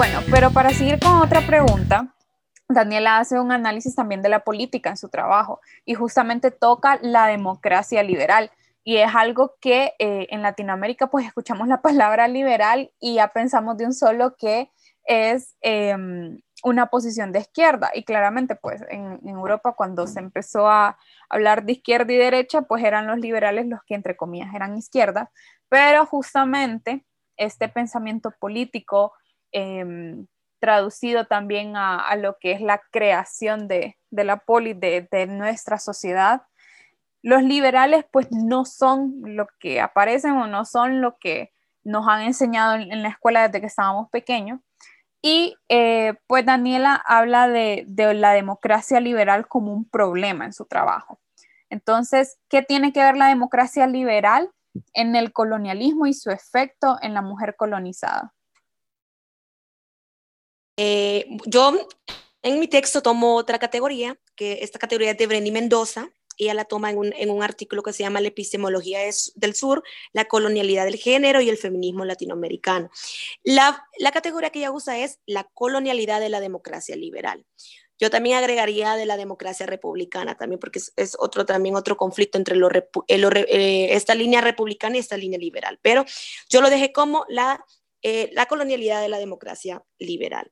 Bueno, 0.00 0.20
pero 0.30 0.50
para 0.50 0.70
seguir 0.70 0.98
con 0.98 1.20
otra 1.20 1.46
pregunta, 1.46 2.14
Daniela 2.70 3.18
hace 3.18 3.38
un 3.38 3.52
análisis 3.52 3.94
también 3.94 4.22
de 4.22 4.30
la 4.30 4.44
política 4.44 4.88
en 4.88 4.96
su 4.96 5.10
trabajo 5.10 5.60
y 5.84 5.92
justamente 5.92 6.50
toca 6.50 6.98
la 7.02 7.26
democracia 7.26 8.02
liberal. 8.02 8.50
Y 8.82 8.96
es 8.96 9.14
algo 9.14 9.56
que 9.60 9.92
eh, 9.98 10.26
en 10.30 10.40
Latinoamérica 10.40 11.08
pues 11.08 11.26
escuchamos 11.26 11.68
la 11.68 11.82
palabra 11.82 12.28
liberal 12.28 12.90
y 12.98 13.16
ya 13.16 13.28
pensamos 13.28 13.76
de 13.76 13.84
un 13.84 13.92
solo 13.92 14.36
que 14.38 14.70
es 15.04 15.54
em, 15.60 16.40
una 16.64 16.86
posición 16.86 17.30
de 17.30 17.40
izquierda. 17.40 17.90
Y 17.92 18.04
claramente 18.04 18.54
pues 18.56 18.82
en, 18.88 19.20
Europa 19.28 19.74
cuando 19.76 20.06
se 20.06 20.20
empezó 20.20 20.66
a 20.66 20.96
hablar 21.28 21.64
de 21.64 21.72
izquierda 21.72 22.10
y 22.10 22.16
derecha 22.16 22.62
pues 22.62 22.82
eran 22.84 23.06
los 23.06 23.18
liberales 23.18 23.66
los 23.66 23.80
que 23.84 23.96
entre 23.96 24.16
comillas 24.16 24.54
eran 24.54 24.78
izquierdas. 24.78 25.28
Pero 25.68 26.06
justamente 26.06 27.04
este 27.36 27.68
pensamiento 27.68 28.30
político 28.30 29.12
em, 29.52 30.26
traducido 30.60 31.26
también 31.26 31.76
a, 31.76 32.14
lo 32.16 32.38
que 32.38 32.52
es 32.52 32.60
la 32.60 32.80
creación 32.90 33.66
de, 33.66 33.96
la 34.10 34.36
poli, 34.38 34.74
de, 34.74 35.26
nuestra 35.28 35.78
sociedad. 35.78 36.42
Los 37.22 37.42
liberales 37.42 38.04
pues 38.10 38.28
no 38.30 38.64
son 38.64 39.14
lo 39.24 39.46
que 39.58 39.80
aparecen 39.80 40.32
o 40.32 40.46
no 40.46 40.64
son 40.64 41.00
lo 41.00 41.16
que 41.18 41.52
nos 41.82 42.06
han 42.08 42.22
enseñado 42.22 42.74
en, 42.74 43.02
la 43.02 43.08
escuela 43.08 43.48
desde 43.48 43.60
que 43.60 43.66
estábamos 43.66 44.10
pequeños. 44.10 44.60
Y 45.22 45.56
eh, 45.68 46.14
pues 46.26 46.46
Daniela 46.46 46.94
habla 46.94 47.48
de 47.48 47.86
la 48.14 48.32
democracia 48.32 49.00
liberal 49.00 49.48
como 49.48 49.72
un 49.72 49.88
problema 49.88 50.44
en 50.44 50.52
su 50.52 50.64
trabajo. 50.64 51.18
Entonces, 51.70 52.38
¿qué 52.48 52.62
tiene 52.62 52.92
que 52.92 53.02
ver 53.02 53.16
la 53.16 53.28
democracia 53.28 53.86
liberal 53.86 54.50
en 54.92 55.16
el 55.16 55.32
colonialismo 55.32 56.06
y 56.06 56.14
su 56.14 56.30
efecto 56.30 56.98
en 57.00 57.14
la 57.14 57.22
mujer 57.22 57.54
colonizada? 57.56 58.34
Eh, 60.82 61.26
yo 61.44 61.88
en 62.40 62.58
mi 62.58 62.66
texto 62.66 63.02
tomo 63.02 63.36
otra 63.36 63.58
categoría, 63.58 64.18
que 64.34 64.60
esta 64.62 64.78
categoría 64.78 65.10
es 65.10 65.18
de 65.18 65.26
Brenny 65.26 65.50
Mendoza. 65.50 66.08
Ella 66.38 66.54
la 66.54 66.64
toma 66.64 66.90
en 66.90 66.96
un, 66.96 67.12
en 67.18 67.28
un 67.28 67.42
artículo 67.42 67.82
que 67.82 67.92
se 67.92 68.02
llama 68.02 68.22
La 68.22 68.28
epistemología 68.28 69.00
del 69.34 69.54
sur, 69.54 69.82
la 70.14 70.24
colonialidad 70.24 70.86
del 70.86 70.96
género 70.96 71.42
y 71.42 71.50
el 71.50 71.58
feminismo 71.58 72.06
latinoamericano. 72.06 72.88
La, 73.44 73.84
la 73.98 74.10
categoría 74.10 74.48
que 74.48 74.60
ella 74.60 74.70
usa 74.70 74.98
es 74.98 75.18
la 75.26 75.44
colonialidad 75.52 76.18
de 76.18 76.30
la 76.30 76.40
democracia 76.40 76.96
liberal. 76.96 77.44
Yo 77.98 78.08
también 78.08 78.38
agregaría 78.38 78.96
de 78.96 79.04
la 79.04 79.18
democracia 79.18 79.66
republicana 79.66 80.38
también, 80.38 80.58
porque 80.58 80.80
es, 80.96 81.16
otro 81.18 81.44
también 81.44 81.76
otro 81.76 81.98
conflicto 81.98 82.38
entre 82.38 82.56
lo, 82.56 82.70
eh, 82.70 82.88
eh, 83.06 83.88
esta 83.90 84.14
línea 84.14 84.40
republicana 84.40 84.96
y 84.96 85.00
esta 85.00 85.18
línea 85.18 85.38
liberal. 85.38 85.78
Pero 85.82 86.06
yo 86.48 86.62
lo 86.62 86.70
dejé 86.70 86.90
como 86.92 87.26
la 87.28 87.62
eh, 88.02 88.30
la 88.32 88.46
colonialidad 88.46 89.02
de 89.02 89.08
la 89.08 89.18
democracia 89.18 89.84
liberal. 89.98 90.50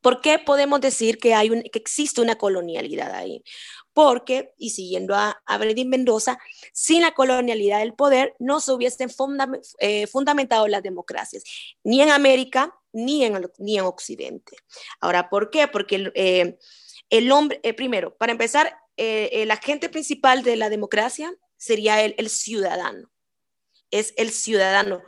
¿Por 0.00 0.20
qué 0.20 0.38
podemos 0.38 0.80
decir 0.80 1.18
que, 1.18 1.34
hay 1.34 1.50
que 1.70 1.78
existe 1.78 2.20
una 2.20 2.36
colonialidad 2.36 3.12
ahí? 3.12 3.42
Porque, 3.92 4.54
y 4.56 4.70
siguiendo 4.70 5.14
a, 5.14 5.42
a 5.44 5.58
Mendoza, 5.58 6.38
sin 6.72 7.02
la 7.02 7.12
colonialidad 7.12 7.80
del 7.80 7.94
poder 7.94 8.34
no 8.38 8.60
se 8.60 8.72
hubiesen 8.72 9.10
eh, 9.78 10.06
fundamentado 10.06 10.68
las 10.68 10.82
democracias, 10.82 11.42
ni 11.84 12.00
en 12.00 12.10
América 12.10 12.74
ni 12.92 13.24
en, 13.24 13.50
ni 13.58 13.78
en 13.78 13.84
Occidente. 13.84 14.56
Ahora, 15.00 15.28
¿por 15.28 15.50
qué? 15.50 15.68
Porque 15.68 15.96
el, 15.96 16.12
eh, 16.14 17.30
hombre, 17.30 17.60
primero, 17.74 18.16
para 18.16 18.32
empezar, 18.32 18.74
el 18.96 19.50
agente 19.50 19.88
principal 19.88 20.42
de 20.42 20.56
la 20.56 20.68
democracia 20.68 21.34
sería 21.56 22.04
el 22.04 22.28
ciudadano. 22.28 23.10
Es 23.90 24.12
el 24.16 24.30
ciudadano, 24.30 25.02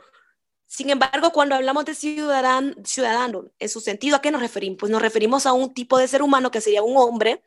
sin 0.75 0.89
embargo, 0.89 1.31
cuando 1.31 1.53
hablamos 1.53 1.85
de 1.85 1.93
ciudadano, 1.93 3.51
en 3.59 3.69
su 3.69 3.79
sentido, 3.79 4.15
¿a 4.15 4.21
qué 4.23 4.31
nos 4.31 4.41
referimos? 4.41 4.77
Pues 4.79 4.91
nos 4.91 5.03
referimos 5.03 5.45
a 5.45 5.53
un 5.53 5.71
tipo 5.71 5.99
de 5.99 6.07
ser 6.07 6.23
humano 6.23 6.49
que 6.49 6.61
sería 6.61 6.81
un 6.81 6.97
hombre, 6.97 7.43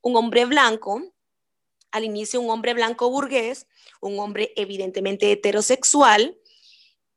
un 0.00 0.16
hombre 0.16 0.46
blanco, 0.46 1.02
al 1.90 2.04
inicio 2.04 2.40
un 2.40 2.48
hombre 2.48 2.72
blanco 2.72 3.10
burgués, 3.10 3.66
un 4.00 4.18
hombre 4.18 4.54
evidentemente 4.56 5.30
heterosexual, 5.30 6.38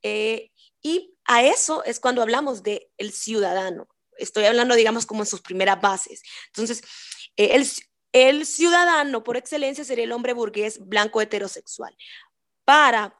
eh, 0.01 0.51
y 0.81 1.15
a 1.23 1.43
eso 1.43 1.81
es 1.85 2.01
cuando 2.01 2.21
hablamos 2.21 2.61
de 2.61 2.91
el 2.97 3.13
ciudadano. 3.13 3.87
Estoy 4.17 4.43
hablando, 4.43 4.75
digamos, 4.75 5.05
como 5.05 5.21
en 5.21 5.27
sus 5.27 5.39
primeras 5.39 5.79
bases. 5.79 6.23
Entonces, 6.47 6.81
eh, 7.37 7.63
el 8.11 8.45
ciudadano 8.45 9.23
por 9.23 9.37
excelencia 9.37 9.85
sería 9.85 10.03
el 10.03 10.11
hombre 10.11 10.33
burgués 10.33 10.85
blanco 10.85 11.21
heterosexual. 11.21 11.95
Para 12.65 13.17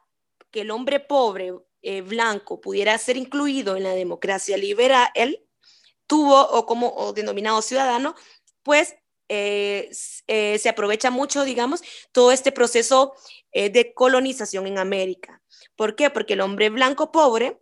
que 0.50 0.60
el 0.60 0.70
hombre 0.70 1.00
pobre 1.00 1.54
eh, 1.86 2.00
blanco 2.00 2.62
pudiera 2.62 2.96
ser 2.96 3.18
incluido 3.18 3.76
en 3.76 3.82
la 3.82 3.94
democracia 3.94 4.56
liberal, 4.56 5.10
tuvo, 6.06 6.40
o 6.40 6.64
como 6.64 7.12
denominado 7.12 7.60
ciudadano, 7.60 8.14
pues 8.62 8.94
eh, 9.28 9.90
eh, 10.26 10.58
se 10.58 10.68
aprovecha 10.70 11.10
mucho, 11.10 11.44
digamos, 11.44 11.82
todo 12.10 12.32
este 12.32 12.52
proceso 12.52 13.12
de 13.52 13.92
colonización 13.94 14.66
en 14.66 14.78
América. 14.78 15.42
¿Por 15.76 15.94
qué? 15.94 16.08
Porque 16.08 16.32
el 16.32 16.40
hombre 16.40 16.70
blanco 16.70 17.12
pobre 17.12 17.60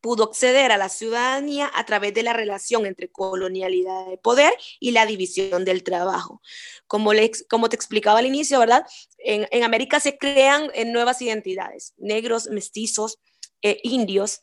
pudo 0.00 0.24
acceder 0.24 0.70
a 0.70 0.76
la 0.76 0.88
ciudadanía 0.88 1.70
a 1.74 1.84
través 1.84 2.14
de 2.14 2.22
la 2.22 2.32
relación 2.32 2.86
entre 2.86 3.10
colonialidad 3.10 4.06
de 4.06 4.18
poder 4.18 4.52
y 4.78 4.92
la 4.92 5.06
división 5.06 5.64
del 5.64 5.82
trabajo. 5.82 6.40
Como, 6.86 7.10
como 7.50 7.68
te 7.68 7.76
explicaba 7.76 8.20
al 8.20 8.26
inicio, 8.26 8.60
¿verdad? 8.60 8.86
En, 9.18 9.48
en 9.50 9.64
América 9.64 9.98
se 9.98 10.16
crean 10.16 10.70
nuevas 10.86 11.20
identidades, 11.20 11.94
negros, 11.96 12.46
mestizos, 12.48 13.18
eh, 13.62 13.80
indios. 13.82 14.40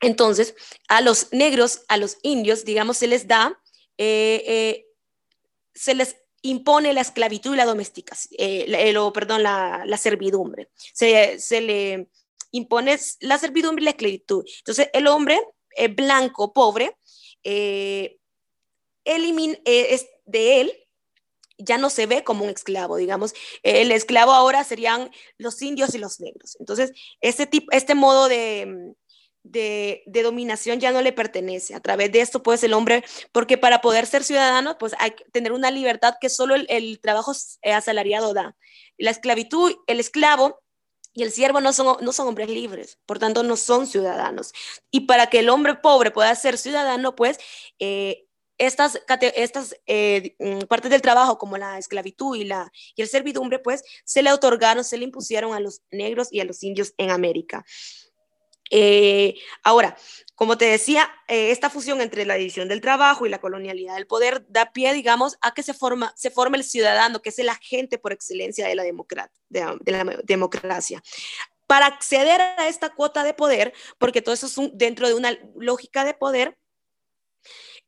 Entonces, 0.00 0.54
a 0.88 1.00
los 1.00 1.32
negros, 1.32 1.82
a 1.88 1.96
los 1.96 2.18
indios, 2.22 2.64
digamos, 2.64 2.98
se 2.98 3.06
les 3.06 3.26
da, 3.26 3.60
eh, 3.96 4.42
eh, 4.46 4.86
se 5.74 5.94
les 5.94 6.16
impone 6.42 6.92
la 6.92 7.00
esclavitud 7.00 7.54
y 7.54 7.56
la 7.56 7.64
domesticación, 7.64 8.36
perdón, 9.12 9.42
la, 9.42 9.98
servidumbre. 9.98 10.68
Se, 10.92 11.60
le 11.60 12.08
impone 12.50 12.98
la 13.20 13.38
servidumbre 13.38 13.82
y 13.82 13.84
la 13.84 13.90
esclavitud. 13.90 14.44
Entonces, 14.58 14.90
el 14.92 15.06
hombre 15.06 15.40
blanco, 15.90 16.52
pobre, 16.52 16.96
elimina, 19.04 19.58
es 19.64 20.06
de 20.26 20.60
él 20.60 20.83
ya 21.58 21.78
no 21.78 21.90
se 21.90 22.06
ve 22.06 22.24
como 22.24 22.44
un 22.44 22.50
esclavo, 22.50 22.96
digamos. 22.96 23.34
El 23.62 23.92
esclavo 23.92 24.32
ahora 24.32 24.64
serían 24.64 25.10
los 25.38 25.60
indios 25.62 25.94
y 25.94 25.98
los 25.98 26.20
negros. 26.20 26.56
Entonces, 26.58 26.92
este, 27.20 27.46
tipo, 27.46 27.70
este 27.72 27.94
modo 27.94 28.28
de, 28.28 28.94
de, 29.44 30.22
dominación 30.22 30.80
ya 30.80 30.90
no 30.90 31.02
le 31.02 31.12
pertenece. 31.12 31.74
A 31.74 31.80
través 31.80 32.10
de 32.10 32.20
esto, 32.20 32.42
pues 32.42 32.64
el 32.64 32.72
hombre, 32.72 33.04
porque 33.32 33.58
para 33.58 33.80
poder 33.80 34.06
ser 34.06 34.24
ciudadano, 34.24 34.78
pues 34.78 34.94
hay 34.98 35.12
que 35.12 35.24
tener 35.26 35.52
una 35.52 35.70
libertad 35.70 36.14
que 36.20 36.28
solo 36.28 36.54
el, 36.54 37.00
trabajo 37.00 37.32
asalariado 37.62 38.34
da. 38.34 38.56
La 38.98 39.10
esclavitud, 39.10 39.76
el 39.86 40.00
esclavo 40.00 40.60
y 41.12 41.22
el 41.22 41.30
siervo 41.30 41.60
no 41.60 41.72
son, 41.72 41.98
no 42.00 42.12
son 42.12 42.28
hombres 42.28 42.48
libres, 42.48 42.98
por 43.06 43.18
tanto 43.18 43.42
no 43.42 43.56
son 43.56 43.86
ciudadanos. 43.86 44.52
Y 44.90 45.00
para 45.00 45.28
que 45.28 45.40
el 45.40 45.48
hombre 45.48 45.76
pobre 45.76 46.10
pueda 46.10 46.34
ser 46.34 46.58
ciudadano, 46.58 47.14
pues 47.14 47.38
eh, 47.78 48.23
estas, 48.58 49.00
estas 49.36 49.76
eh, 49.86 50.36
mm, 50.38 50.66
partes 50.66 50.90
del 50.90 51.02
trabajo, 51.02 51.38
como 51.38 51.58
la 51.58 51.78
esclavitud 51.78 52.36
y, 52.36 52.44
la, 52.44 52.70
y 52.94 53.02
el 53.02 53.08
servidumbre, 53.08 53.58
pues 53.58 53.82
se 54.04 54.22
le 54.22 54.32
otorgaron, 54.32 54.84
se 54.84 54.98
le 54.98 55.04
impusieron 55.04 55.54
a 55.54 55.60
los 55.60 55.82
negros 55.90 56.28
y 56.30 56.40
a 56.40 56.44
los 56.44 56.62
indios 56.62 56.94
en 56.98 57.10
América. 57.10 57.64
Eh, 58.70 59.34
ahora, 59.62 59.96
como 60.34 60.56
te 60.56 60.64
decía, 60.64 61.08
eh, 61.28 61.50
esta 61.50 61.70
fusión 61.70 62.00
entre 62.00 62.24
la 62.24 62.34
división 62.34 62.66
del 62.66 62.80
trabajo 62.80 63.26
y 63.26 63.28
la 63.28 63.40
colonialidad 63.40 63.94
del 63.94 64.06
poder 64.06 64.46
da 64.48 64.72
pie, 64.72 64.92
digamos, 64.94 65.36
a 65.42 65.52
que 65.52 65.62
se 65.62 65.74
forma, 65.74 66.12
se 66.16 66.30
forme 66.30 66.56
el 66.56 66.64
ciudadano, 66.64 67.20
que 67.20 67.28
es 67.28 67.38
el 67.38 67.50
agente 67.50 67.98
por 67.98 68.12
excelencia 68.12 68.66
de 68.66 68.74
la, 68.74 68.82
de, 68.84 69.78
de 69.80 69.92
la 69.92 70.04
democracia 70.24 71.02
para 71.66 71.86
acceder 71.86 72.40
a 72.40 72.68
esta 72.68 72.90
cuota 72.90 73.24
de 73.24 73.34
poder, 73.34 73.72
porque 73.98 74.22
todo 74.22 74.34
eso 74.34 74.46
es 74.46 74.70
dentro 74.74 75.08
de 75.08 75.14
una 75.14 75.36
lógica 75.56 76.04
de 76.04 76.14
poder, 76.14 76.58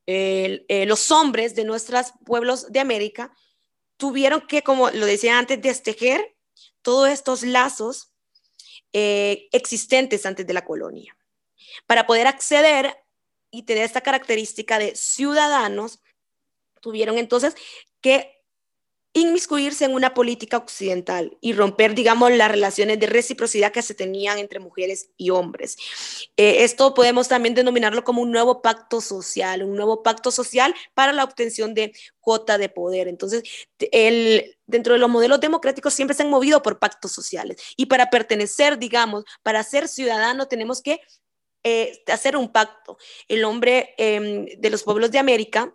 eh, 0.07 0.85
los 0.87 1.11
hombres 1.11 1.55
de 1.55 1.65
nuestros 1.65 2.13
pueblos 2.25 2.71
de 2.71 2.81
América 2.81 3.33
tuvieron 3.97 4.47
que, 4.47 4.63
como 4.63 4.91
lo 4.91 5.07
decía 5.07 5.39
antes, 5.39 5.61
destejer 5.61 6.37
todos 6.83 7.09
estos 7.09 7.43
lazos 7.43 8.13
eh, 8.93 9.49
existentes 9.53 10.25
antes 10.27 10.47
de 10.47 10.55
la 10.55 10.65
colonia. 10.65 11.17
Para 11.87 12.07
poder 12.07 12.27
acceder 12.27 12.97
y 13.51 13.65
tener 13.65 13.85
esta 13.85 14.01
característica 14.01 14.79
de 14.79 14.95
ciudadanos, 14.95 16.01
tuvieron 16.81 17.19
entonces 17.19 17.55
que 18.01 18.36
inmiscuirse 19.17 19.87
en 19.87 19.95
una 19.95 20.13
política 20.13 20.59
occidental 20.59 21.39
y 21.41 21.55
romper, 21.55 21.95
digamos, 21.95 22.31
las 22.33 22.51
relaciones 22.51 23.01
de 23.01 23.07
reciprocidad 23.07 23.73
que 23.73 23.81
se 23.81 23.95
tenían 23.95 24.39
entre 24.39 24.61
mujeres 24.61 25.09
y 25.17 25.31
hombres. 25.31 25.79
Eh, 26.37 26.65
esto 26.65 26.93
podemos 26.93 27.27
también 27.27 27.55
denominarlo 27.55 28.05
como 28.05 28.21
un 28.21 28.31
nuevo 28.31 28.61
pacto 28.61 29.01
social, 29.01 29.63
un 29.63 29.75
nuevo 29.75 30.03
pacto 30.03 30.31
social 30.31 30.75
para 30.93 31.15
la 31.15 31.25
obtención 31.25 31.73
de 31.73 31.95
cuota 32.21 32.59
de 32.59 32.69
poder. 32.69 33.09
Entonces, 33.09 33.43
el, 33.91 34.59
dentro 34.67 34.93
de 34.93 34.99
los 34.99 35.09
modelos 35.09 35.41
democráticos 35.41 35.95
siempre 35.95 36.15
se 36.15 36.23
han 36.23 36.31
movido 36.31 36.63
por 36.63 36.79
pactos 36.79 37.13
sociales 37.13 37.57
y 37.75 37.87
para 37.87 38.11
pertenecer, 38.11 38.79
digamos, 38.79 39.25
para 39.43 39.63
ser 39.63 39.89
ciudadano 39.89 40.47
tenemos 40.47 40.83
que 40.83 41.01
eh, 41.65 42.03
hacer 42.13 42.37
un 42.37 42.53
pacto. 42.53 42.99
El 43.29 43.45
hombre 43.45 43.95
em, 43.97 44.45
de 44.45 44.71
los 44.71 44.83
pueblos 44.83 45.11
de 45.11 45.19
América 45.19 45.75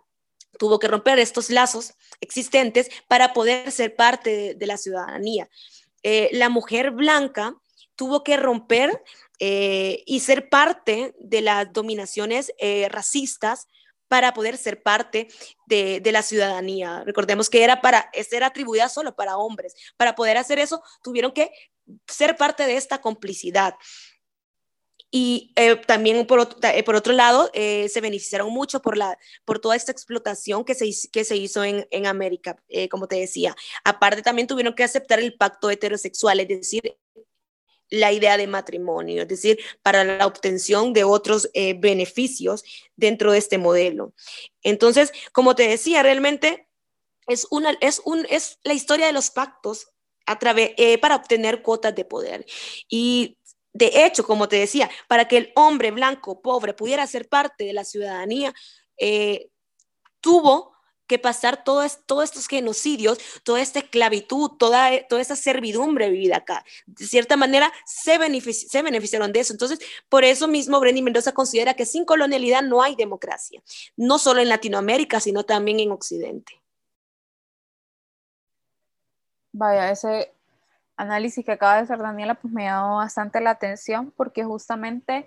tuvo 0.62 0.78
que 0.78 0.86
romper 0.86 1.18
estos 1.18 1.50
lazos 1.50 1.94
existentes 2.20 2.88
para 3.08 3.32
poder 3.32 3.72
ser 3.72 3.96
parte 3.96 4.54
de, 4.54 4.66
la 4.68 4.76
ciudadanía. 4.76 5.50
Eh, 6.04 6.28
la 6.34 6.50
mujer 6.50 6.92
blanca 6.92 7.56
tuvo 7.96 8.22
que 8.22 8.36
romper 8.36 9.02
eh, 9.40 10.04
y 10.06 10.20
ser 10.20 10.48
parte 10.48 11.16
de 11.18 11.40
las 11.40 11.72
dominaciones 11.72 12.52
racistas 12.90 13.66
para 14.06 14.32
poder 14.34 14.56
ser 14.56 14.84
parte 14.84 15.26
de, 15.66 16.00
la 16.12 16.22
ciudadanía. 16.22 17.02
Recordemos 17.04 17.50
que 17.50 17.64
era 17.64 17.80
para, 17.80 18.08
era 18.12 18.46
atribuida 18.46 18.88
solo 18.88 19.16
para 19.16 19.38
hombres. 19.38 19.74
Para 19.96 20.14
poder 20.14 20.36
hacer 20.36 20.60
eso, 20.60 20.80
tuvieron 21.02 21.32
que 21.32 21.50
ser 22.06 22.36
parte 22.36 22.66
de 22.66 22.76
esta 22.76 23.00
complicidad. 23.00 23.74
Y 25.12 25.52
eh, 25.56 25.76
también 25.76 26.26
por 26.26 26.40
otro, 26.40 26.58
eh, 26.68 26.82
por 26.82 26.96
otro 26.96 27.12
lado, 27.12 27.50
eh, 27.52 27.88
se 27.88 28.00
beneficiaron 28.00 28.50
mucho 28.50 28.82
por, 28.82 28.96
la, 28.96 29.16
por 29.44 29.60
toda 29.60 29.76
esta 29.76 29.92
explotación 29.92 30.64
que 30.64 30.74
se, 30.74 30.90
que 31.12 31.24
se 31.24 31.36
hizo 31.36 31.62
en, 31.62 31.86
en 31.90 32.06
América, 32.06 32.56
como 32.90 33.06
te 33.06 33.16
decía. 33.16 33.54
Aparte, 33.84 34.22
también 34.22 34.48
tuvieron 34.48 34.74
que 34.74 34.84
aceptar 34.84 35.20
el 35.20 35.34
pacto 35.34 35.70
heterosexual, 35.70 36.40
es 36.40 36.48
decir, 36.48 36.96
la 37.92 38.10
idea 38.10 38.38
de 38.38 38.46
matrimonio, 38.46 39.22
es 39.22 39.28
decir, 39.28 39.58
para 39.82 40.02
la 40.02 40.26
obtención 40.26 40.94
de 40.94 41.04
otros 41.04 41.50
eh, 41.52 41.74
beneficios 41.78 42.64
dentro 42.96 43.32
de 43.32 43.38
este 43.38 43.58
modelo. 43.58 44.14
Entonces, 44.62 45.12
como 45.32 45.54
te 45.54 45.68
decía, 45.68 46.02
realmente 46.02 46.68
es, 47.26 47.46
una, 47.50 47.76
es, 47.82 48.00
un, 48.06 48.26
es 48.30 48.58
la 48.64 48.72
historia 48.72 49.06
de 49.06 49.12
los 49.12 49.30
pactos 49.30 49.88
a 50.24 50.38
través, 50.38 50.72
eh, 50.78 50.96
para 50.98 51.16
obtener 51.16 51.60
cuotas 51.60 51.94
de 51.94 52.06
poder. 52.06 52.46
Y 52.88 53.38
de 53.72 54.04
hecho, 54.04 54.24
como 54.24 54.48
te 54.48 54.56
decía, 54.56 54.90
para 55.08 55.26
que 55.26 55.38
el 55.38 55.52
hombre 55.54 55.90
blanco 55.90 56.42
pobre 56.42 56.74
pudiera 56.74 57.06
ser 57.06 57.28
parte 57.28 57.64
de 57.64 57.72
la 57.72 57.84
ciudadanía, 57.84 58.52
eh, 58.98 59.48
tuvo 60.20 60.72
que 61.06 61.18
pasar 61.18 61.64
todos 61.64 61.98
estos 62.24 62.46
genocidios, 62.48 63.18
toda 63.42 63.60
esta 63.60 63.80
esclavitud, 63.80 64.52
toda, 64.58 65.06
toda 65.08 65.20
esa 65.20 65.36
servidumbre 65.36 66.08
vivida 66.10 66.38
acá. 66.38 66.64
De 66.86 67.06
cierta 67.06 67.36
manera, 67.36 67.72
se, 67.84 68.18
se 68.52 68.82
beneficiaron 68.82 69.32
de 69.32 69.40
eso. 69.40 69.52
Entonces, 69.52 69.78
por 70.08 70.24
eso 70.24 70.48
mismo, 70.48 70.80
Brenny 70.80 71.02
Mendoza 71.02 71.32
considera 71.32 71.74
que 71.74 71.86
sin 71.86 72.04
colonialidad 72.04 72.62
no 72.62 72.82
hay 72.82 72.94
democracia, 72.94 73.62
no 73.96 74.18
solo 74.18 74.40
en 74.40 74.48
Latinoamérica, 74.48 75.20
sino 75.20 75.44
también 75.44 75.80
en 75.80 75.90
Occidente. 75.90 76.62
Vaya, 79.52 79.90
ese 79.90 80.32
análisis 80.96 81.44
que 81.44 81.52
acaba 81.52 81.76
de 81.76 81.82
hacer 81.82 81.98
Daniela, 81.98 82.34
pues 82.34 82.52
me 82.52 82.68
ha 82.68 82.74
dado 82.74 82.96
bastante 82.96 83.40
la 83.40 83.50
atención 83.50 84.12
porque 84.16 84.44
justamente 84.44 85.26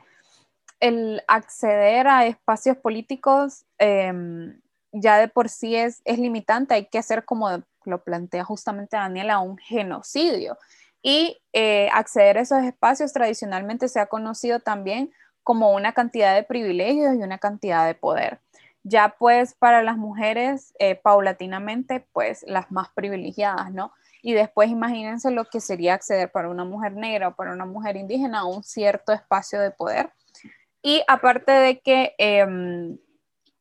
el 0.80 1.22
acceder 1.28 2.08
a 2.08 2.26
espacios 2.26 2.78
políticos 2.78 3.66
em, 3.78 4.60
ya 4.92 5.18
de 5.18 5.28
por 5.28 5.50
sí 5.50 5.76
es, 5.76 6.02
es 6.06 6.20
limitante, 6.20 6.74
hay 6.74 6.86
que 6.86 6.98
hacer 6.98 7.26
como 7.26 7.64
lo 7.86 8.04
plantea 8.04 8.44
justamente 8.44 8.98
Daniela, 8.98 9.40
un 9.40 9.58
genocidio. 9.58 10.58
Y 11.02 11.38
eh, 11.54 11.90
acceder 11.94 12.38
a 12.38 12.42
esos 12.42 12.64
espacios 12.64 13.14
tradicionalmente 13.14 13.88
se 13.90 14.00
ha 14.00 14.08
conocido 14.08 14.60
también 14.60 15.12
como 15.44 15.72
una 15.72 15.94
cantidad 15.94 16.34
de 16.34 16.44
privilegios 16.44 17.16
y 17.16 17.20
una 17.20 17.38
cantidad 17.38 17.86
de 17.86 17.94
poder. 17.94 18.40
Ya 18.84 19.16
pues 19.20 19.54
para 19.54 19.84
las 19.84 19.98
mujeres, 19.98 20.74
eh, 20.80 20.96
paulatinamente, 20.96 22.06
pues 22.12 22.44
las 22.48 22.72
más 22.72 22.90
privilegiadas, 22.96 23.72
¿no? 23.72 23.92
Y 24.26 24.34
después 24.34 24.72
imagínense 24.72 25.30
lo 25.30 25.46
que 25.46 25.60
sería 25.60 25.94
acceder 25.94 26.32
para 26.32 26.50
una 26.50 26.66
mujer 26.66 26.94
negra 26.94 27.28
o 27.28 27.36
para 27.36 27.54
una 27.54 27.68
mujer 27.68 27.96
indígena 27.96 28.40
a 28.40 28.46
un 28.46 28.64
cierto 28.64 29.14
espacio 29.14 29.62
de 29.62 29.70
poder. 29.70 30.10
Y 30.82 31.04
aparte 31.08 31.52
de 31.52 31.80
que 31.80 32.16
em, 32.18 32.98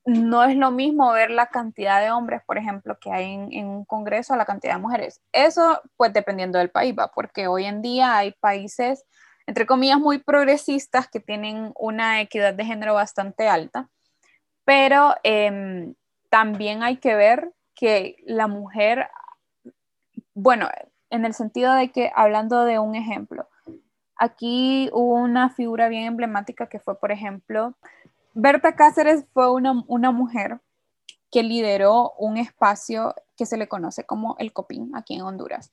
no 0.07 0.43
es 0.43 0.57
lo 0.57 0.71
mismo 0.71 1.13
ver 1.13 1.31
la 1.31 1.49
cantidad 1.49 2.01
de 2.01 2.11
hombres, 2.11 2.41
por 2.47 2.57
ejemplo, 2.57 2.99
que 2.99 3.13
hay 3.13 3.35
en, 3.35 3.67
un 3.67 3.85
congreso 3.85 4.33
a 4.33 4.39
la 4.39 4.47
cantidad 4.47 4.77
de 4.77 4.81
mujeres. 4.81 5.21
Eso, 5.33 5.83
pues, 5.99 6.15
dependiendo 6.15 6.59
del 6.59 6.71
país, 6.71 6.95
va, 6.99 7.13
porque 7.13 7.47
hoy 7.47 7.67
en 7.67 7.83
día 7.83 8.17
hay 8.17 8.33
países, 8.33 9.05
entre 9.47 9.67
comillas, 9.67 9.99
muy 9.99 10.17
progresistas 10.17 11.09
que 11.09 11.21
tienen 11.21 11.75
una 11.79 12.23
equidad 12.23 12.55
de 12.55 12.65
género 12.65 12.95
bastante 12.95 13.51
alta, 13.51 13.91
pero 14.65 15.15
em, 15.25 15.95
también 16.31 16.83
hay 16.83 16.97
que 16.97 17.15
ver 17.15 17.53
que 17.75 18.17
la 18.25 18.47
mujer, 18.47 19.11
bueno, 20.35 20.69
en 21.11 21.25
el 21.25 21.33
sentido 21.33 21.73
de 21.75 21.91
que, 21.91 22.11
hablando 22.15 22.65
de 22.65 22.79
un 22.79 22.95
ejemplo, 22.95 23.49
aquí 24.17 24.91
hubo 24.93 25.15
una 25.15 25.51
figura 25.51 25.89
bien 25.89 26.05
emblemática 26.05 26.69
que 26.69 26.81
fue, 26.81 26.99
por 26.99 27.13
ejemplo, 27.13 27.75
Berta 28.35 28.75
Cáceres 28.75 29.25
fue 29.33 29.53
una, 29.53 30.11
mujer 30.11 30.61
que 31.31 31.45
lideró 31.45 32.13
un 32.19 32.37
espacio 32.37 33.15
que 33.37 33.47
se 33.47 33.57
le 33.57 33.69
conoce 33.69 34.05
como 34.05 34.37
el 34.39 34.53
COPIN 34.53 34.91
aquí 34.95 35.15
en 35.15 35.23
Honduras 35.23 35.73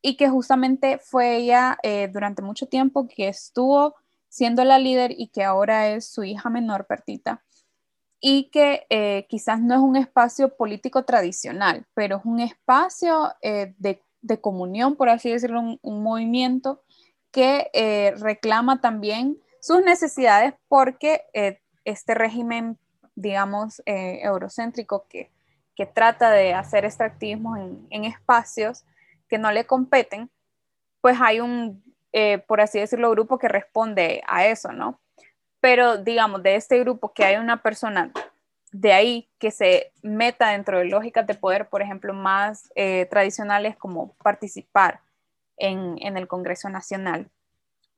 y 0.00 0.16
que 0.16 0.30
justamente 0.30 0.98
fue 0.98 1.36
ella 1.36 1.78
eh, 1.82 2.08
durante 2.08 2.40
mucho 2.40 2.66
tiempo 2.66 3.06
que 3.06 3.28
estuvo 3.28 3.94
siendo 4.30 4.64
la 4.64 4.78
líder 4.78 5.12
y 5.14 5.28
que 5.28 5.44
ahora 5.44 5.88
es 5.88 6.06
su 6.06 6.24
hija 6.24 6.48
menor, 6.48 6.86
Pertita, 6.86 7.42
y 8.20 8.50
que 8.50 8.86
eh, 8.90 9.26
quizás 9.28 9.60
no 9.60 9.74
es 9.74 9.80
un 9.80 9.96
espacio 9.96 10.54
político 10.56 11.04
tradicional, 11.04 11.86
pero 11.94 12.18
es 12.18 12.24
un 12.24 12.40
espacio 12.40 13.32
eh, 13.42 13.74
de, 13.78 14.02
comunión, 14.40 14.96
por 14.96 15.08
así 15.08 15.30
decirlo, 15.30 15.78
un 15.80 16.02
movimiento 16.02 16.82
que 17.32 17.70
reclama 18.18 18.80
también 18.80 19.38
sus 19.60 19.82
necesidades 19.82 20.54
porque 20.68 21.22
este 21.84 22.14
régimen, 22.14 22.78
digamos, 23.14 23.82
eh, 23.86 24.20
eurocéntrico 24.22 25.06
que, 25.08 25.30
trata 25.94 26.30
de 26.30 26.52
hacer 26.52 26.84
extractivismo 26.84 27.56
en, 27.56 28.04
espacios 28.04 28.84
que 29.30 29.38
no 29.38 29.50
le 29.50 29.64
competen, 29.64 30.28
pues 31.00 31.16
hay 31.18 31.40
un, 31.40 31.82
eh, 32.12 32.36
por 32.46 32.60
así 32.60 32.78
decirlo, 32.78 33.10
grupo 33.10 33.38
que 33.38 33.48
responde 33.48 34.22
a 34.28 34.44
eso, 34.44 34.72
¿no? 34.72 35.00
Pero 35.60 35.98
digamos, 35.98 36.42
de 36.42 36.56
este 36.56 36.78
grupo 36.80 37.12
que 37.12 37.24
hay 37.24 37.36
una 37.36 37.62
persona 37.62 38.12
de 38.72 38.92
ahí 38.92 39.28
que 39.38 39.50
se 39.50 39.92
meta 40.02 40.50
dentro 40.50 40.78
de 40.78 40.84
lógicas 40.84 41.26
de 41.26 41.34
poder, 41.34 41.68
por 41.68 41.82
ejemplo, 41.82 42.14
más 42.14 42.70
eh, 42.74 43.06
tradicionales 43.10 43.76
como 43.76 44.14
participar 44.14 45.00
en, 45.56 45.96
en, 46.00 46.16
el 46.16 46.28
Congreso 46.28 46.68
Nacional, 46.68 47.28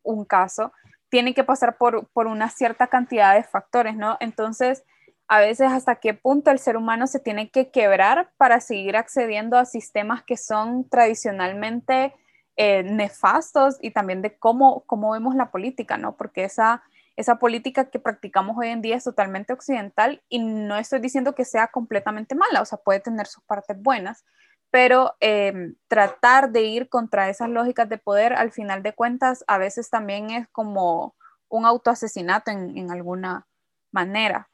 un 0.02 0.25
caso, 0.25 0.73
tiene 1.12 1.35
que 1.35 1.45
pasar 1.45 1.76
por, 1.76 2.09
una 2.14 2.49
cierta 2.49 2.87
cantidad 2.87 3.35
de 3.35 3.42
factores, 3.45 3.95
¿no? 3.95 4.16
Entonces, 4.21 4.83
a 5.28 5.40
veces 5.40 5.71
hasta 5.71 5.97
qué 5.97 6.14
punto 6.14 6.50
el 6.50 6.59
ser 6.59 6.76
humano 6.76 7.07
se 7.07 7.21
tiene 7.21 7.50
que 7.50 7.71
quebrar 7.71 8.31
para 8.38 8.61
seguir 8.61 8.97
accediendo 8.97 9.59
a 9.59 9.66
sistemas 9.66 10.23
que 10.23 10.38
son 10.38 10.88
tradicionalmente 10.88 12.14
eh, 12.57 12.83
nefastos 12.83 13.76
y 13.83 13.90
también 13.90 14.23
de 14.23 14.38
cómo, 14.38 14.85
cómo 14.87 15.12
vemos 15.12 15.35
la 15.35 15.50
política, 15.50 15.99
¿no? 15.99 16.16
Porque 16.16 16.45
esa, 16.45 16.83
esa 17.16 17.37
política 17.37 17.90
que 17.90 17.99
practicamos 17.99 18.57
hoy 18.59 18.69
en 18.69 18.83
día 18.83 18.97
es 18.97 19.04
totalmente 19.04 19.52
occidental 19.52 20.23
y 20.28 20.38
no 20.40 20.76
estoy 20.76 21.00
diciendo 21.00 21.35
que 21.35 21.45
sea 21.45 21.69
completamente 21.69 22.35
mala, 22.35 22.62
o 22.62 22.64
sea, 22.64 22.78
puede 22.78 23.00
tener 23.00 23.26
sus 23.26 23.45
partes 23.45 23.81
buenas, 23.81 24.25
pero 24.71 25.14
em, 25.21 25.75
tratar 25.88 26.50
de 26.50 26.62
ir 26.62 26.88
contra 26.88 27.28
esas 27.28 27.50
lógicas 27.50 27.88
de 27.88 27.99
poder, 27.99 28.33
al 28.33 28.52
final 28.52 28.83
de 28.83 28.95
cuentas, 28.95 29.45
a 29.47 29.59
veces 29.59 29.90
también 29.90 30.31
es 30.31 30.49
como 30.49 31.14
un 31.49 31.66
autoasesinato 31.66 32.50
en, 32.50 32.78
en 32.78 32.90
alguna 32.90 33.47
manera. 33.90 34.49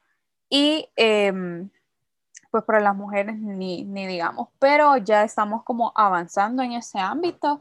Y 0.50 0.90
em, 0.96 1.70
pues 2.50 2.64
para 2.64 2.80
las 2.80 2.96
mujeres 2.96 3.38
ni, 3.38 3.84
ni, 3.84 4.06
digamos, 4.06 4.48
pero 4.58 4.96
ya 4.96 5.22
estamos 5.22 5.62
como 5.64 5.92
avanzando 5.94 6.62
en 6.62 6.72
ese 6.72 6.98
ámbito 6.98 7.60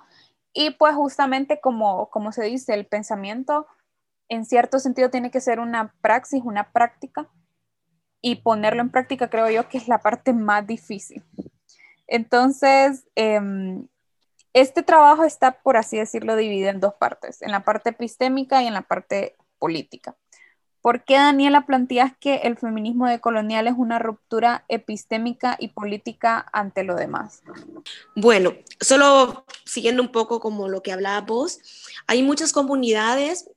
y 0.54 0.72
pues 0.72 0.96
justamente 0.96 1.60
como, 1.62 2.10
como 2.10 2.32
se 2.32 2.46
dice, 2.46 2.74
el 2.74 2.88
pensamiento 2.88 3.68
en 4.30 4.46
cierto 4.46 4.80
sentido 4.80 5.10
tiene 5.10 5.32
que 5.32 5.42
ser 5.42 5.60
una 5.60 5.94
praxis, 6.02 6.44
una 6.44 6.72
práctica 6.72 7.30
y 8.22 8.36
ponerlo 8.36 8.82
en 8.82 8.90
práctica 8.90 9.30
creo 9.30 9.50
yo 9.50 9.70
que 9.70 9.78
es 9.78 9.88
la 9.88 10.00
parte 10.00 10.34
más 10.34 10.66
difícil 10.66 11.24
entonces, 12.08 13.06
em, 13.16 13.88
este 14.54 14.82
trabajo 14.82 15.26
está, 15.26 15.60
por 15.62 15.78
así 15.78 15.98
decirlo, 15.98 16.36
dividido 16.36 16.70
en 16.70 16.80
dos 16.80 16.94
partes, 16.96 17.42
en 17.42 17.52
la 17.52 17.64
parte 17.64 17.92
epistémica 17.92 18.64
y 18.64 18.68
en 18.68 18.74
la 18.74 18.82
parte 18.82 19.36
política. 19.60 20.16
¿Por 20.82 21.04
qué, 21.04 21.16
Daniela, 21.16 21.66
planteas 21.66 22.14
que 22.18 22.36
el 22.36 22.58
feminismo 22.58 23.08
decolonial 23.08 23.68
es 23.68 23.74
una 23.76 24.00
ruptura 24.00 24.64
epistémica 24.70 25.58
y 25.60 25.70
política 25.70 26.48
ante 26.54 26.84
lo 26.84 26.96
demás? 26.96 27.44
Bueno, 28.16 28.54
solo 28.80 29.46
siguiendo 29.66 30.02
un 30.02 30.14
poco 30.14 30.40
como 30.40 30.70
lo 30.70 30.82
que 30.82 30.94
hablaba 30.94 31.20
vos, 31.22 31.60
hay 32.06 32.24
muchas 32.24 32.54
comunidades 32.54 33.50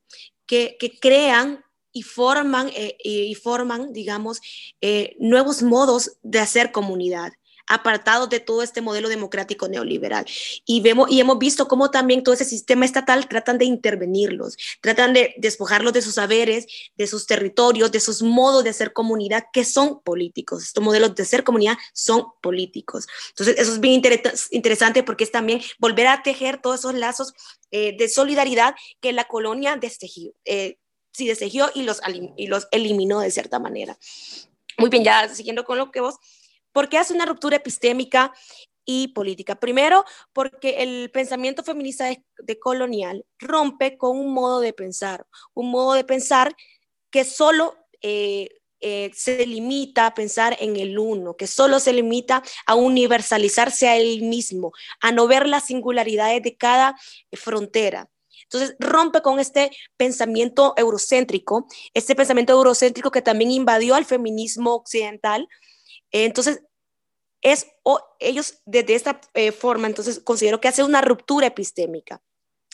que, 0.51 0.99
crean 1.01 1.65
y 1.93 2.03
forman, 2.03 2.71
eh, 2.75 2.97
y 3.05 3.35
forman 3.37 3.93
digamos, 3.93 4.41
eh, 4.81 5.17
nuevos 5.21 5.63
modos 5.63 6.19
de 6.23 6.41
hacer 6.41 6.73
comunidad 6.73 7.33
apartados 7.71 8.29
de 8.29 8.41
todo 8.41 8.63
este 8.63 8.81
modelo 8.81 9.09
democrático 9.09 9.69
neoliberal. 9.69 10.27
Y, 10.67 10.81
vemos, 10.81 11.11
y 11.11 11.21
hemos 11.21 11.39
visto 11.39 11.69
cómo 11.69 11.91
también 11.91 12.25
todo 12.25 12.35
ese 12.35 12.45
sistema 12.45 12.85
estatal 12.85 13.29
tratan 13.29 13.59
de 13.59 13.65
intervenirlos, 13.65 14.57
tratan 14.81 15.15
de 15.15 15.35
despojarlos 15.39 15.93
de 15.93 16.03
sus 16.03 16.15
saberes, 16.15 16.67
de 16.97 17.07
sus 17.07 17.27
territorios, 17.27 17.93
de 17.93 18.01
sus 18.01 18.23
modos 18.23 18.65
de 18.65 18.73
ser 18.73 18.93
comunidad 18.93 19.45
que 19.53 19.65
son 19.65 20.01
políticos. 20.03 20.65
Estos 20.65 20.83
modelos 20.83 21.15
de 21.15 21.25
ser 21.25 21.45
comunidad 21.45 21.79
son 21.95 22.25
políticos. 22.43 23.07
Entonces, 23.31 23.57
eso 23.57 23.73
es 23.73 23.81
bien 23.81 24.03
interesante 24.51 25.05
porque 25.05 25.25
es 25.25 25.31
también 25.31 25.63
volver 25.79 26.09
a 26.09 26.23
tejer 26.25 26.61
todos 26.61 26.81
esos 26.81 26.95
lazos 26.95 27.35
eh, 27.71 27.97
de 27.97 28.09
solidaridad 28.09 28.75
que 29.01 29.13
la 29.13 29.29
colonia 29.29 29.77
destejió, 29.77 30.33
eh, 30.45 30.79
sí, 31.13 31.29
destejió 31.29 31.71
y 31.73 31.85
los, 31.85 32.01
y 32.37 32.49
los 32.49 32.67
eliminó 32.73 33.21
de 33.21 33.31
cierta 33.31 33.61
manera. 33.61 33.97
Muy 34.77 34.91
bien, 34.91 35.05
ya 35.05 35.29
siguiendo 35.29 35.65
con 35.65 35.79
lo 35.79 35.93
que 35.93 36.01
vos, 36.01 36.17
¿por 36.73 36.89
qué 36.89 36.99
hace 36.99 37.15
una 37.15 37.27
ruptura 37.27 37.57
epistémica 37.57 38.33
y 38.85 39.09
política? 39.09 39.57
Primero, 39.57 40.05
porque 40.33 40.83
el 40.83 41.11
pensamiento 41.11 41.63
feminista 41.63 42.07
de, 42.39 42.59
colonial 42.59 43.25
rompe 43.39 43.97
con 43.99 44.19
un 44.19 44.33
modo 44.33 44.61
de 44.61 44.73
pensar, 44.73 45.27
un 45.55 45.71
modo 45.71 45.95
de 45.95 46.05
pensar 46.05 46.55
que 47.11 47.25
solo 47.25 47.77
eh, 48.03 48.49
eh, 48.81 49.11
se 49.15 49.47
limita 49.47 50.07
a 50.07 50.15
pensar 50.15 50.57
en 50.59 50.77
el 50.77 50.99
uno, 50.99 51.37
que 51.37 51.47
solo 51.47 51.81
se 51.81 51.93
limita 51.93 52.43
a 52.67 52.75
universalizarse 52.75 53.89
a 53.89 53.97
él 53.97 54.23
mismo, 54.23 54.73
a 55.01 55.13
no 55.13 55.27
ver 55.27 55.47
las 55.47 55.67
singularidades 55.67 56.43
de 56.43 56.57
cada 56.57 56.97
frontera. 57.33 58.09
Entonces 58.45 58.77
rompe 58.81 59.23
con 59.23 59.39
este 59.39 59.71
pensamiento 59.97 60.75
eurocéntrico, 60.77 61.67
este 61.95 62.17
pensamiento 62.17 62.53
eurocéntrico 62.53 63.11
que 63.11 63.23
también 63.23 63.51
invadió 63.51 63.95
al 63.95 64.05
feminismo 64.05 64.75
occidental. 64.75 65.47
Entonces, 66.11 66.63
es, 67.43 67.67
o 67.83 68.01
ellos 68.19 68.63
desde 68.67 68.95
esta 68.95 69.21
eh, 69.35 69.53
forma, 69.53 69.87
entonces 69.87 70.21
considero 70.21 70.61
que 70.61 70.69
hace 70.69 70.83
una 70.83 71.01
ruptura 71.01 71.47
epistémica 71.47 72.23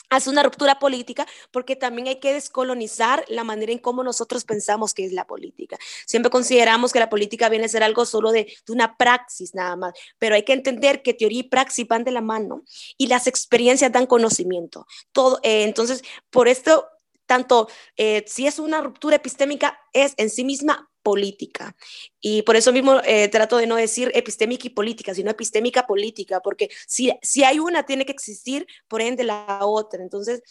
hace 0.09 0.29
una 0.29 0.43
ruptura 0.43 0.79
política 0.79 1.25
porque 1.51 1.75
también 1.75 2.07
hay 2.07 2.19
que 2.19 2.33
descolonizar 2.33 3.25
la 3.27 3.43
manera 3.43 3.71
en 3.71 3.79
cómo 3.79 4.03
nosotros 4.03 4.45
pensamos 4.45 4.93
que 4.93 5.05
es 5.05 5.13
la 5.13 5.27
política. 5.27 5.77
Siempre 6.05 6.29
consideramos 6.29 6.93
que 6.93 6.99
la 6.99 7.09
política 7.09 7.49
viene 7.49 7.65
a 7.65 7.69
ser 7.69 7.83
algo 7.83 8.05
solo 8.05 8.31
de, 8.31 8.53
una 8.69 8.97
praxis 8.97 9.53
nada 9.53 9.75
más, 9.75 9.93
pero 10.17 10.35
hay 10.35 10.43
que 10.43 10.53
entender 10.53 11.01
que 11.01 11.13
teoría 11.13 11.39
y 11.39 11.43
praxis 11.43 11.87
van 11.87 12.03
de 12.03 12.11
la 12.11 12.21
mano 12.21 12.63
y 12.97 13.07
las 13.07 13.27
experiencias 13.27 13.91
dan 13.91 14.05
conocimiento. 14.05 14.87
Todo, 15.11 15.39
eh, 15.43 15.63
entonces, 15.63 16.03
por 16.29 16.47
esto, 16.47 16.87
tanto 17.25 17.67
eh, 17.97 18.23
si 18.27 18.47
es 18.47 18.59
una 18.59 18.81
ruptura 18.81 19.17
epistémica, 19.17 19.79
es 19.93 20.13
en 20.17 20.29
sí 20.29 20.43
misma 20.45 20.89
política. 21.07 21.73
Y 22.19 22.41
por 22.41 22.57
eso 22.57 22.73
mismo 22.73 22.99
eh, 23.05 23.29
trato 23.29 23.55
de 23.55 23.65
no 23.65 23.77
decir 23.77 24.11
epistémica 24.13 24.67
y 24.67 24.71
política, 24.71 25.13
sino 25.13 25.31
epistémica 25.31 25.87
política, 25.87 26.41
porque 26.41 26.69
si, 26.85 27.13
si 27.21 27.45
hay 27.45 27.59
una, 27.59 27.85
tiene 27.85 28.05
que 28.05 28.11
existir, 28.11 28.67
por 28.89 29.01
ende, 29.01 29.23
la 29.23 29.59
otra. 29.61 30.03
Entonces, 30.03 30.43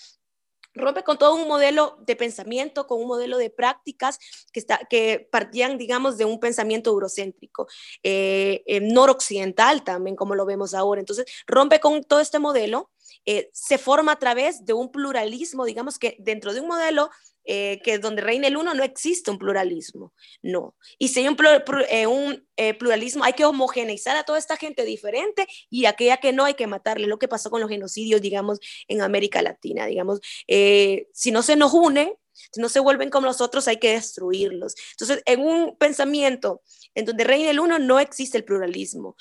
rompe 0.72 1.02
con 1.02 1.18
todo 1.18 1.34
un 1.34 1.46
modelo 1.46 1.98
de 2.06 2.16
pensamiento, 2.16 2.86
con 2.86 3.02
un 3.02 3.06
modelo 3.06 3.36
de 3.36 3.50
prácticas 3.50 4.18
que, 4.50 4.60
está, 4.60 4.80
que 4.88 5.28
partían, 5.30 5.76
digamos, 5.76 6.16
de 6.16 6.24
un 6.24 6.40
pensamiento 6.40 6.88
eurocéntrico, 6.88 7.66
eh, 8.02 8.62
eh, 8.64 8.80
noroccidental 8.80 9.84
también, 9.84 10.16
como 10.16 10.34
lo 10.34 10.46
vemos 10.46 10.72
ahora. 10.72 11.00
Entonces, 11.00 11.26
rompe 11.46 11.80
con 11.80 12.02
todo 12.02 12.20
este 12.20 12.38
modelo, 12.38 12.90
se 13.52 13.78
forma 13.78 14.12
a 14.12 14.18
través 14.18 14.64
de 14.64 14.72
un 14.72 14.90
pluralismo, 14.90 15.64
digamos 15.64 15.98
que 15.98 16.16
dentro 16.18 16.54
de 16.54 16.60
un 16.60 16.68
modelo 16.68 17.10
eh, 17.48 17.80
que 17.84 18.00
donde 18.00 18.22
reina 18.22 18.48
el 18.48 18.56
uno 18.56 18.74
no 18.74 18.82
existe 18.82 19.30
un 19.30 19.38
pluralismo, 19.38 20.12
no. 20.42 20.74
Y 20.98 21.08
si 21.08 21.20
hay 21.20 21.28
un, 21.28 21.36
eh, 21.88 22.42
eh, 22.56 22.74
pluralismo, 22.74 23.22
hay 23.22 23.34
que 23.34 23.44
homogeneizar 23.44 24.16
a 24.16 24.24
toda 24.24 24.36
esta 24.36 24.56
gente 24.56 24.84
diferente 24.84 25.46
y 25.70 25.84
aquella 25.84 26.16
que 26.16 26.32
no 26.32 26.44
hay 26.44 26.54
que 26.54 26.66
matarle, 26.66 27.06
lo 27.06 27.20
que 27.20 27.28
pasó 27.28 27.48
con 27.48 27.60
los 27.60 27.70
genocidios, 27.70 28.20
digamos, 28.20 28.58
en 28.88 29.00
América 29.00 29.42
Latina, 29.42 29.86
digamos, 29.86 30.20
si 30.48 31.30
no 31.30 31.42
se 31.42 31.54
nos 31.54 31.72
unen, 31.72 32.12
si 32.32 32.60
no 32.60 32.68
se 32.68 32.80
vuelven 32.80 33.10
como 33.10 33.28
nosotros, 33.28 33.68
hay 33.68 33.76
que 33.76 33.92
destruirlos. 33.92 34.74
Entonces, 34.92 35.22
en 35.24 35.40
un 35.40 35.76
pensamiento 35.76 36.62
en 36.96 37.04
donde 37.04 37.22
reina 37.22 37.50
el 37.50 37.60
uno, 37.60 37.78
no 37.78 38.00
existe 38.00 38.38
el 38.38 38.44
pluralismo. 38.44 39.14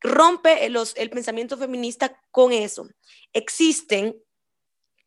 Rompe 0.00 0.68
los, 0.68 0.94
el 0.96 1.10
pensamiento 1.10 1.56
feminista 1.56 2.20
con 2.30 2.52
eso. 2.52 2.88
Existen 3.32 4.16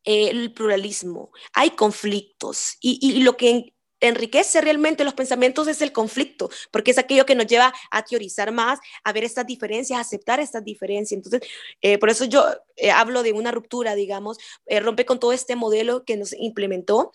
el 0.04 0.54
pluralismo, 0.54 1.32
hay 1.54 1.72
conflictos 1.72 2.78
y, 2.82 3.22
lo 3.22 3.38
que 3.38 3.74
enriquece 4.00 4.62
realmente 4.62 5.04
los 5.04 5.14
pensamientos 5.14 5.68
es 5.68 5.80
el 5.82 5.92
conflicto, 5.92 6.50
porque 6.72 6.90
es 6.90 6.98
aquello 6.98 7.26
que 7.26 7.36
nos 7.36 7.46
lleva 7.46 7.72
a 7.92 8.04
teorizar 8.04 8.52
más, 8.52 8.80
a 9.04 9.14
ver 9.14 9.24
estas 9.24 9.46
diferencias, 9.46 9.96
a 9.96 10.02
aceptar 10.02 10.40
estas 10.40 10.66
diferencias. 10.66 11.18
Entonces, 11.18 11.48
eh, 11.82 12.00
por 12.00 12.10
eso 12.10 12.26
yo 12.26 12.44
eh, 12.78 12.90
hablo 12.90 13.22
de 13.22 13.32
una 13.32 13.52
ruptura, 13.52 13.94
digamos, 13.94 14.40
eh, 14.66 14.80
rompe 14.80 15.06
con 15.06 15.20
todo 15.20 15.34
este 15.34 15.56
modelo 15.56 16.04
que 16.04 16.18
nos 16.18 16.34
implementó 16.34 17.12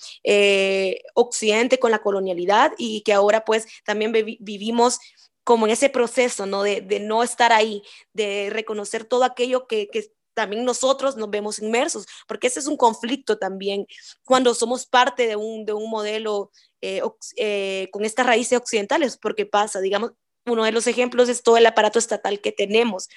Occidente 1.14 1.80
con 1.80 1.90
la 1.90 1.99
colonialidad 1.99 2.73
y 2.78 3.00
que 3.00 3.12
ahora 3.12 3.45
pues 3.45 3.66
también 3.85 4.12
vivimos 4.12 5.00
como 5.46 5.66
en 5.66 5.72
ese 5.72 5.90
proceso, 5.90 6.44
¿no? 6.44 6.64
De, 6.64 6.82
no 7.00 7.22
estar 7.22 7.52
ahí, 7.52 7.84
de 8.12 8.48
reconocer 8.50 9.04
todo 9.04 9.22
aquello 9.22 9.68
que, 9.68 9.88
también 10.34 10.64
nosotros 10.64 11.16
nos 11.16 11.30
vemos 11.30 11.60
inmersos, 11.60 12.04
porque 12.26 12.48
ese 12.48 12.58
es 12.58 12.66
un 12.66 12.76
conflicto 12.76 13.38
también 13.38 13.86
cuando 14.24 14.54
somos 14.54 14.86
parte 14.86 15.26
de 15.28 15.36
un, 15.36 15.64
de 15.64 15.72
un 15.72 15.88
modelo 15.88 16.50
eh, 16.82 17.00
eh, 17.36 17.88
con 17.92 18.04
estas 18.04 18.26
raíces 18.26 18.58
occidentales, 18.58 19.16
porque 19.16 19.46
pasa, 19.46 19.80
digamos, 19.80 20.12
uno 20.46 20.64
de 20.64 20.72
los 20.72 20.88
ejemplos 20.88 21.28
es 21.28 21.44
todo 21.44 21.56
el 21.56 21.64
aparato 21.64 22.00
estatal 22.00 22.40
que 22.40 22.50
tenemos. 22.50 23.08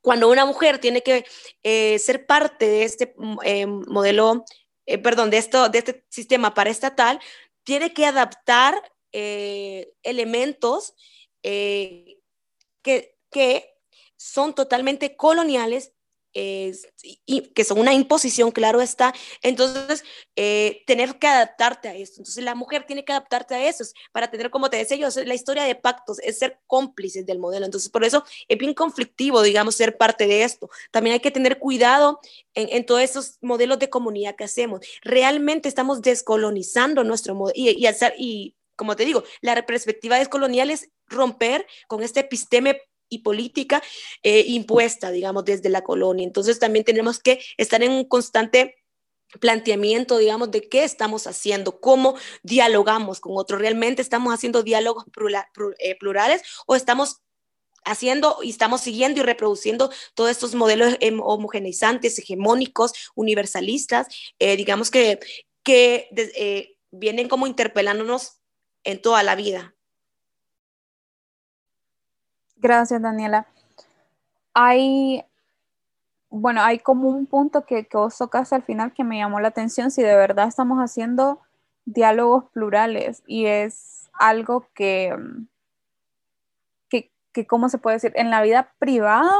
Cuando 0.00 0.30
una 0.30 0.46
mujer 0.46 0.78
tiene 0.78 1.02
que 1.02 1.26
eh, 1.62 1.98
ser 1.98 2.24
parte 2.24 2.66
de 2.66 2.84
este 2.84 3.14
mm, 3.18 3.92
modelo, 3.92 4.46
perdón, 5.02 5.28
de, 5.28 5.36
esto, 5.36 5.68
de 5.68 5.78
este 5.78 6.06
sistema 6.08 6.54
paraestatal, 6.54 7.20
tiene 7.62 7.92
que 7.92 8.06
adaptar 8.06 8.74
elementos 9.12 10.94
que, 12.82 13.18
que 13.30 13.74
son 14.16 14.54
totalmente 14.54 15.16
coloniales 15.16 15.92
y 17.24 17.40
que 17.54 17.64
son 17.64 17.78
una 17.78 17.94
imposición, 17.94 18.50
claro 18.50 18.82
está. 18.82 19.14
Entonces, 19.42 20.04
eh, 20.36 20.82
tener 20.86 21.18
que 21.18 21.26
adaptarte 21.26 21.88
a 21.88 21.94
esto. 21.94 22.20
Entonces, 22.20 22.44
la 22.44 22.54
mujer 22.54 22.84
tiene 22.86 23.04
que 23.04 23.12
adaptarte 23.12 23.54
a 23.54 23.68
eso 23.68 23.84
para 24.12 24.30
tener, 24.30 24.50
como 24.50 24.68
te 24.68 24.76
decía 24.76 24.96
yo, 24.96 25.08
la 25.24 25.34
historia 25.34 25.64
de 25.64 25.74
pactos 25.74 26.18
es 26.20 26.38
ser 26.38 26.60
cómplices 26.66 27.24
del 27.24 27.38
modelo. 27.38 27.64
Entonces, 27.64 27.90
por 27.90 28.04
eso 28.04 28.24
es 28.48 28.58
bien 28.58 28.74
conflictivo, 28.74 29.42
digamos, 29.42 29.76
ser 29.76 29.96
parte 29.96 30.26
de 30.26 30.42
esto. 30.42 30.68
También 30.90 31.14
hay 31.14 31.20
que 31.20 31.30
tener 31.30 31.58
cuidado 31.58 32.20
en, 32.54 32.68
en 32.70 32.84
todos 32.84 33.00
esos 33.00 33.38
modelos 33.40 33.78
de 33.78 33.88
comunidad 33.88 34.36
que 34.36 34.44
hacemos. 34.44 34.80
Realmente 35.02 35.68
estamos 35.68 36.02
descolonizando 36.02 37.02
nuestro 37.02 37.34
modelo 37.34 37.54
y, 37.56 37.70
y, 37.70 37.88
y 38.18 38.56
como 38.76 38.94
te 38.94 39.06
digo, 39.06 39.24
la 39.40 39.64
perspectiva 39.64 40.18
descolonial 40.18 40.70
es 40.70 40.90
romper 41.08 41.66
con 41.86 42.02
este 42.02 42.20
episteme 42.20 42.80
y 43.08 43.18
política 43.20 43.82
eh, 44.22 44.44
impuesta, 44.48 45.10
digamos, 45.10 45.44
desde 45.44 45.68
la 45.68 45.82
colonia. 45.82 46.24
Entonces 46.24 46.58
también 46.58 46.84
tenemos 46.84 47.18
que 47.20 47.40
estar 47.56 47.82
en 47.82 47.92
un 47.92 48.04
constante 48.04 48.76
planteamiento, 49.40 50.18
digamos, 50.18 50.50
de 50.50 50.68
qué 50.68 50.84
estamos 50.84 51.26
haciendo, 51.26 51.80
cómo 51.80 52.16
dialogamos 52.42 53.20
con 53.20 53.32
otros. 53.36 53.60
¿Realmente 53.60 54.02
estamos 54.02 54.32
haciendo 54.32 54.62
diálogos 54.62 55.04
eh, 55.78 55.96
plurales 55.98 56.42
o 56.66 56.74
estamos 56.74 57.22
haciendo 57.84 58.38
y 58.42 58.50
estamos 58.50 58.80
siguiendo 58.80 59.20
y 59.20 59.22
reproduciendo 59.22 59.90
todos 60.14 60.30
estos 60.30 60.54
modelos 60.56 60.96
homogeneizantes, 61.22 62.18
hegemónicos, 62.18 62.92
universalistas, 63.14 64.08
eh, 64.40 64.56
digamos 64.56 64.90
que, 64.90 65.20
que 65.62 66.08
vienen 66.90 67.28
como 67.28 67.46
interpelándonos 67.46 68.40
en 68.82 69.00
toda 69.00 69.22
la 69.22 69.36
vida. 69.36 69.75
Gracias, 72.56 73.02
Daniela. 73.02 73.46
Hay, 74.54 75.24
bueno, 76.30 76.62
hay 76.62 76.78
como 76.78 77.08
un 77.08 77.26
punto 77.26 77.66
que, 77.66 77.86
que 77.86 77.96
vos 77.96 78.16
tocas 78.16 78.52
al 78.52 78.62
final 78.62 78.92
que 78.92 79.04
me 79.04 79.18
llamó 79.18 79.40
la 79.40 79.48
atención, 79.48 79.90
si 79.90 80.02
de 80.02 80.16
verdad 80.16 80.48
estamos 80.48 80.78
haciendo 80.78 81.40
diálogos 81.84 82.44
plurales 82.52 83.22
y 83.26 83.46
es 83.46 84.10
algo 84.18 84.66
que, 84.74 85.14
que, 86.88 87.12
que, 87.32 87.46
¿cómo 87.46 87.68
se 87.68 87.78
puede 87.78 87.96
decir? 87.96 88.12
En 88.16 88.30
la 88.30 88.42
vida 88.42 88.72
privada, 88.78 89.30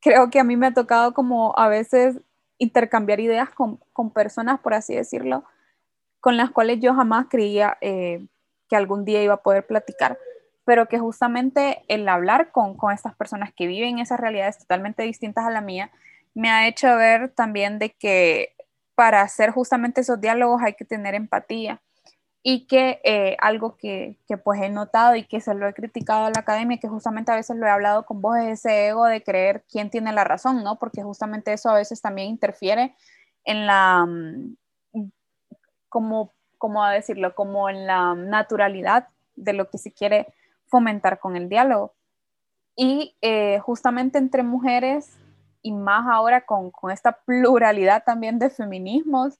creo 0.00 0.30
que 0.30 0.40
a 0.40 0.44
mí 0.44 0.56
me 0.56 0.68
ha 0.68 0.74
tocado 0.74 1.14
como 1.14 1.54
a 1.56 1.68
veces 1.68 2.20
intercambiar 2.58 3.20
ideas 3.20 3.50
con, 3.50 3.80
con 3.94 4.10
personas, 4.10 4.60
por 4.60 4.74
así 4.74 4.94
decirlo, 4.94 5.44
con 6.20 6.36
las 6.36 6.50
cuales 6.50 6.80
yo 6.80 6.94
jamás 6.94 7.26
creía 7.30 7.78
eh, 7.80 8.26
que 8.68 8.76
algún 8.76 9.04
día 9.06 9.22
iba 9.22 9.34
a 9.34 9.42
poder 9.42 9.66
platicar 9.66 10.18
pero 10.70 10.86
que 10.86 11.00
justamente 11.00 11.82
el 11.88 12.08
hablar 12.08 12.52
con, 12.52 12.76
con 12.76 12.92
estas 12.92 13.16
personas 13.16 13.52
que 13.52 13.66
viven 13.66 13.98
esas 13.98 14.20
realidades 14.20 14.56
totalmente 14.56 15.02
distintas 15.02 15.44
a 15.44 15.50
la 15.50 15.60
mía, 15.60 15.90
me 16.32 16.48
ha 16.48 16.68
hecho 16.68 16.94
ver 16.94 17.30
también 17.30 17.80
de 17.80 17.90
que 17.90 18.54
para 18.94 19.20
hacer 19.20 19.50
justamente 19.50 20.02
esos 20.02 20.20
diálogos 20.20 20.62
hay 20.62 20.74
que 20.74 20.84
tener 20.84 21.16
empatía 21.16 21.80
y 22.44 22.68
que 22.68 23.00
eh, 23.02 23.36
algo 23.40 23.76
que, 23.76 24.16
que, 24.28 24.36
pues 24.36 24.62
he 24.62 24.68
notado 24.68 25.16
y 25.16 25.24
que 25.24 25.40
se 25.40 25.54
lo 25.54 25.66
he 25.66 25.74
criticado 25.74 26.26
a 26.26 26.30
la 26.30 26.38
academia, 26.38 26.78
que 26.78 26.86
justamente 26.86 27.32
a 27.32 27.34
veces 27.34 27.56
lo 27.56 27.66
he 27.66 27.70
hablado 27.70 28.06
con 28.06 28.22
vos, 28.22 28.38
es 28.38 28.60
ese 28.60 28.90
ego 28.90 29.06
de 29.06 29.24
creer 29.24 29.64
quién 29.68 29.90
tiene 29.90 30.12
la 30.12 30.22
razón, 30.22 30.62
¿no? 30.62 30.78
Porque 30.78 31.02
justamente 31.02 31.52
eso 31.52 31.68
a 31.68 31.74
veces 31.74 32.00
también 32.00 32.28
interfiere 32.28 32.94
en 33.42 33.66
la, 33.66 34.06
mm, 34.06 34.54
como, 35.88 36.30
como 36.58 36.84
a 36.84 36.92
decirlo, 36.92 37.34
como 37.34 37.68
en 37.68 37.88
la 37.88 38.14
naturalidad 38.14 39.08
de 39.34 39.52
lo 39.52 39.68
que 39.68 39.78
se 39.78 39.90
quiere 39.90 40.32
fomentar 40.70 41.18
con 41.18 41.36
el 41.36 41.48
diálogo. 41.48 41.94
Y 42.76 43.16
eh, 43.20 43.58
justamente 43.60 44.18
entre 44.18 44.42
mujeres 44.42 45.18
y 45.62 45.72
más 45.72 46.06
ahora 46.10 46.46
con, 46.46 46.70
con 46.70 46.90
esta 46.90 47.12
pluralidad 47.12 48.04
también 48.04 48.38
de 48.38 48.50
feminismos, 48.50 49.38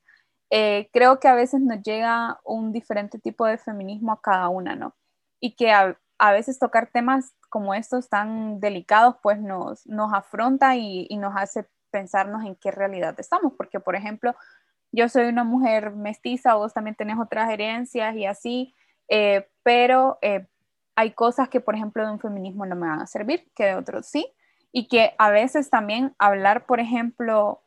eh, 0.51 0.91
creo 0.93 1.21
que 1.21 1.29
a 1.29 1.35
veces 1.35 1.61
nos 1.61 1.81
llega 1.83 2.41
un 2.45 2.73
diferente 2.73 3.19
tipo 3.21 3.47
de 3.47 3.57
feminismo 3.57 4.13
a 4.13 4.21
cada 4.21 4.49
una, 4.49 4.75
¿no? 4.75 4.95
Y 5.41 5.55
que 5.55 5.71
a, 5.73 5.97
veces 6.33 6.59
tocar 6.59 6.89
temas 6.93 7.35
como 7.49 7.73
estos 7.73 8.09
tan 8.09 8.61
delicados, 8.61 9.17
pues 9.23 9.41
nos, 9.41 9.87
nos 9.87 10.13
afronta 10.13 10.77
y, 10.77 11.09
nos 11.17 11.35
hace 11.37 11.67
pensarnos 11.91 12.45
en 12.45 12.57
qué 12.57 12.71
realidad 12.71 13.15
estamos, 13.19 13.55
porque 13.57 13.81
por 13.81 13.97
ejemplo, 13.97 14.35
yo 14.93 15.09
soy 15.09 15.27
una 15.27 15.45
mujer 15.45 15.93
mestiza, 15.93 16.55
vos 16.55 16.75
también 16.75 16.97
tenés 16.97 17.19
otras 17.19 17.51
herencias 17.51 18.15
y 18.17 18.27
así, 18.27 18.75
eh, 19.09 19.49
pero 19.63 20.19
eh, 20.21 20.47
hay 20.97 21.13
cosas 21.13 21.49
que, 21.49 21.61
por 21.61 21.75
ejemplo, 21.75 22.05
de 22.05 22.13
un 22.13 22.21
feminismo 22.21 22.67
no 22.67 22.77
me 22.77 22.89
van 22.89 23.01
a 23.01 23.07
servir, 23.07 23.51
que 23.55 23.65
de 23.65 23.75
otros 23.75 24.07
sí, 24.07 24.33
y 24.73 24.89
que 24.89 25.15
a 25.19 25.31
veces 25.31 25.71
también 25.71 26.15
hablar, 26.19 26.67
por 26.67 26.81
ejemplo, 26.81 27.63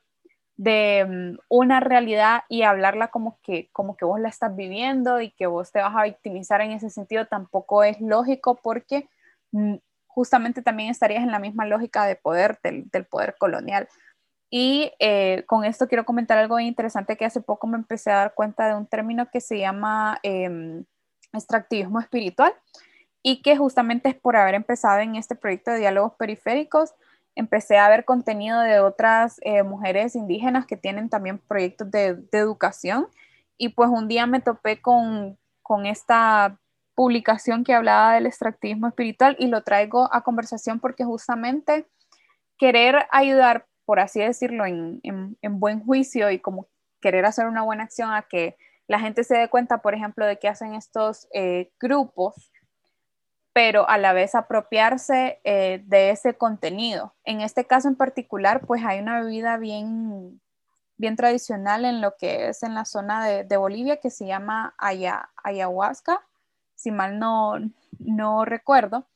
de 0.55 1.05
mm, 1.05 1.39
una 1.49 1.79
realidad 1.79 2.43
y 2.49 2.63
hablarla 2.63 3.09
como 3.09 3.39
que, 3.41 3.69
como 3.71 3.97
que 3.97 4.05
vos 4.05 4.19
la 4.19 4.29
estás 4.29 4.55
viviendo 4.55 5.21
y 5.21 5.31
que 5.31 5.47
vos 5.47 5.71
te 5.71 5.79
vas 5.79 5.95
a 5.95 6.03
victimizar 6.03 6.61
en 6.61 6.71
ese 6.71 6.89
sentido 6.89 7.25
tampoco 7.27 7.83
es 7.83 7.99
lógico 7.99 8.59
porque 8.61 9.09
mm, 9.51 9.75
justamente 10.07 10.61
también 10.61 10.89
estarías 10.89 11.23
en 11.23 11.31
la 11.31 11.39
misma 11.39 11.65
lógica 11.65 12.05
de 12.05 12.15
poder, 12.15 12.59
del, 12.63 13.05
poder 13.05 13.35
colonial. 13.39 13.87
Y 14.51 14.91
eh, 14.99 15.43
con 15.47 15.65
esto 15.65 15.87
quiero 15.87 16.05
comentar 16.05 16.37
algo 16.37 16.59
interesante 16.59 17.17
que 17.17 17.25
hace 17.25 17.41
poco 17.41 17.65
me 17.65 17.77
empecé 17.77 18.11
a 18.11 18.17
dar 18.17 18.33
cuenta 18.35 18.67
de 18.67 18.75
un 18.75 18.85
término 18.85 19.27
que 19.31 19.41
se 19.41 19.57
llama 19.57 20.19
em, 20.21 20.85
extractivismo 21.33 21.99
espiritual 21.99 22.53
y 23.23 23.41
que 23.41 23.57
justamente 23.57 24.09
es 24.09 24.15
por 24.15 24.35
haber 24.35 24.53
empezado 24.53 24.99
en 24.99 25.15
este 25.15 25.35
proyecto 25.35 25.71
de 25.71 25.79
diálogos 25.79 26.13
periféricos 26.15 26.93
empecé 27.35 27.77
a 27.77 27.89
ver 27.89 28.05
contenido 28.05 28.59
de 28.61 28.79
otras 28.79 29.37
eh, 29.41 29.63
mujeres 29.63 30.15
indígenas 30.15 30.65
que 30.65 30.77
tienen 30.77 31.09
también 31.09 31.39
proyectos 31.39 31.89
de, 31.89 32.23
educación. 32.31 33.07
Y 33.57 33.69
pues 33.69 33.89
un 33.89 34.07
día 34.07 34.27
me 34.27 34.41
topé 34.41 34.81
con, 34.81 35.37
con 35.61 35.85
esta 35.85 36.59
publicación 36.95 37.63
que 37.63 37.73
hablaba 37.73 38.13
del 38.13 38.27
extractivismo 38.27 38.87
espiritual 38.87 39.35
y 39.39 39.47
lo 39.47 39.63
traigo 39.63 40.13
a 40.13 40.23
conversación 40.23 40.79
porque 40.79 41.03
justamente 41.03 41.87
querer 42.57 43.07
ayudar, 43.11 43.65
por 43.85 43.99
así 43.99 44.19
decirlo, 44.19 44.65
en, 44.65 44.99
en, 45.03 45.59
buen 45.59 45.83
juicio 45.83 46.29
y 46.29 46.39
como 46.39 46.67
querer 47.01 47.25
hacer 47.25 47.47
una 47.47 47.63
buena 47.63 47.83
acción 47.83 48.11
a 48.11 48.21
que 48.23 48.57
la 48.87 48.99
gente 48.99 49.23
se 49.23 49.37
dé 49.37 49.49
cuenta, 49.49 49.79
por 49.81 49.95
ejemplo, 49.95 50.25
de 50.25 50.37
que 50.37 50.47
hacen 50.47 50.75
estos 50.75 51.27
eh, 51.33 51.71
grupos 51.79 52.51
pero 53.53 53.87
a 53.87 53.97
la 53.99 54.13
vez 54.13 54.33
apropiarse 54.35 55.39
eh, 55.43 55.83
de 55.85 56.09
ese 56.09 56.33
contenido. 56.33 57.13
En 57.23 57.41
este 57.41 57.65
caso 57.65 57.87
en 57.87 57.95
particular, 57.95 58.65
pues 58.65 58.83
hay 58.83 58.99
una 58.99 59.21
bebida 59.21 59.57
bien, 59.57 60.41
bien 60.97 61.15
tradicional 61.15 61.85
en 61.85 62.01
lo 62.01 62.15
que 62.17 62.49
es 62.49 62.63
en 62.63 62.73
la 62.73 62.85
zona 62.85 63.25
de, 63.25 63.57
Bolivia 63.57 63.97
que 63.97 64.09
se 64.09 64.25
llama 64.25 64.75
ayahuasca, 65.43 66.19
si 66.75 66.91
mal 66.91 67.19
no, 67.19 67.53
no 67.99 68.43
recuerdo. 68.43 69.07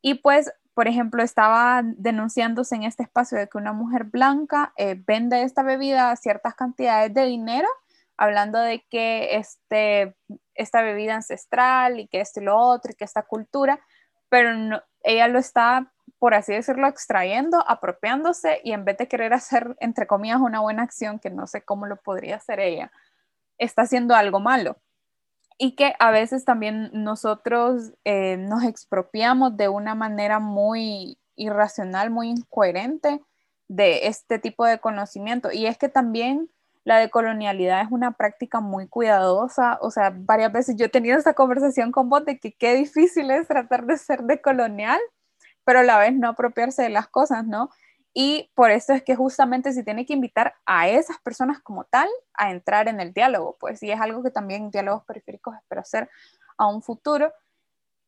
Y 0.00 0.14
pues, 0.14 0.50
por 0.72 0.88
ejemplo, 0.88 1.22
estaba 1.22 1.82
denunciándose 1.84 2.74
en 2.74 2.84
este 2.84 3.02
espacio 3.02 3.38
de 3.38 3.48
que 3.48 3.58
una 3.58 3.74
mujer 3.74 4.04
blanca 4.04 4.72
eh, 4.76 4.96
vende 5.06 5.42
esta 5.42 5.62
bebida 5.62 6.10
a 6.10 6.16
ciertas 6.16 6.54
cantidades 6.54 7.12
de 7.12 7.26
dinero 7.26 7.68
hablando 8.16 8.58
de 8.58 8.84
que 8.88 9.36
este, 9.36 10.14
esta 10.54 10.82
bebida 10.82 11.14
ancestral 11.14 12.00
y 12.00 12.06
que 12.06 12.20
esto 12.20 12.40
y 12.40 12.44
lo 12.44 12.56
otro 12.56 12.92
y 12.92 12.94
que 12.94 13.04
esta 13.04 13.22
cultura, 13.22 13.80
pero 14.28 14.82
ella 15.02 15.28
lo 15.28 15.38
está, 15.38 15.92
por 16.18 16.34
así 16.34 16.52
decirlo, 16.52 16.88
extrayendo, 16.88 17.64
apropiándose 17.68 18.60
y 18.64 18.72
en 18.72 18.84
vez 18.84 18.98
de 18.98 19.08
querer 19.08 19.32
hacer, 19.32 19.76
entre 19.80 20.06
comillas, 20.06 20.40
una 20.40 20.60
buena 20.60 20.82
acción, 20.82 21.18
que 21.18 21.30
no 21.30 21.46
sé 21.46 21.62
cómo 21.62 21.86
lo 21.86 21.96
podría 21.96 22.36
hacer 22.36 22.60
ella, 22.60 22.90
está 23.58 23.82
haciendo 23.82 24.14
algo 24.14 24.40
malo. 24.40 24.78
Y 25.56 25.76
que 25.76 25.94
a 26.00 26.10
veces 26.10 26.44
también 26.44 26.90
nosotros 26.92 27.92
eh, 28.04 28.36
nos 28.36 28.64
expropiamos 28.64 29.56
de 29.56 29.68
una 29.68 29.94
manera 29.94 30.40
muy 30.40 31.16
irracional, 31.36 32.10
muy 32.10 32.30
incoherente 32.30 33.20
de 33.68 34.08
este 34.08 34.40
tipo 34.40 34.64
de 34.64 34.80
conocimiento. 34.80 35.52
Y 35.52 35.66
es 35.66 35.78
que 35.78 35.88
también 35.88 36.50
la 36.84 36.98
decolonialidad 36.98 37.80
es 37.80 37.88
una 37.90 38.12
práctica 38.12 38.60
muy 38.60 38.86
cuidadosa, 38.86 39.78
o 39.80 39.90
sea, 39.90 40.12
varias 40.14 40.52
veces 40.52 40.76
yo 40.76 40.86
he 40.86 40.90
tenido 40.90 41.18
esta 41.18 41.32
conversación 41.32 41.90
con 41.90 42.10
vos 42.10 42.24
de 42.26 42.38
que 42.38 42.52
qué 42.52 42.74
difícil 42.74 43.30
es 43.30 43.48
tratar 43.48 43.86
de 43.86 43.96
ser 43.96 44.22
decolonial, 44.22 45.00
pero 45.64 45.78
a 45.78 45.82
la 45.82 45.98
vez 45.98 46.14
no 46.14 46.28
apropiarse 46.28 46.82
de 46.82 46.90
las 46.90 47.08
cosas, 47.08 47.46
¿no? 47.46 47.70
Y 48.12 48.50
por 48.54 48.70
eso 48.70 48.92
es 48.92 49.02
que 49.02 49.16
justamente 49.16 49.72
se 49.72 49.82
tiene 49.82 50.04
que 50.06 50.12
invitar 50.12 50.54
a 50.66 50.88
esas 50.88 51.18
personas 51.18 51.58
como 51.60 51.84
tal 51.84 52.08
a 52.34 52.50
entrar 52.50 52.86
en 52.86 53.00
el 53.00 53.14
diálogo, 53.14 53.56
pues, 53.58 53.82
y 53.82 53.90
es 53.90 54.00
algo 54.00 54.22
que 54.22 54.30
también 54.30 54.70
diálogos 54.70 55.04
periféricos 55.04 55.56
espero 55.56 55.80
hacer 55.80 56.10
a 56.58 56.66
un 56.66 56.82
futuro, 56.82 57.32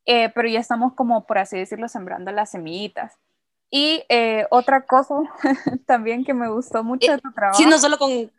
eh, 0.04 0.28
pero 0.34 0.48
ya 0.48 0.60
estamos 0.60 0.92
como, 0.92 1.26
por 1.26 1.38
así 1.38 1.58
decirlo, 1.58 1.88
sembrando 1.88 2.30
las 2.30 2.50
semillitas. 2.50 3.18
Y 3.70 4.04
eh, 4.08 4.46
otra 4.50 4.82
cosa 4.82 5.14
también 5.86 6.24
que 6.24 6.34
me 6.34 6.48
gustó 6.48 6.84
mucho 6.84 7.10
de 7.10 7.18
tu 7.18 7.32
trabajo. 7.32 7.58
Sí, 7.58 7.66
no 7.66 7.78
solo 7.78 7.98
con, 7.98 8.30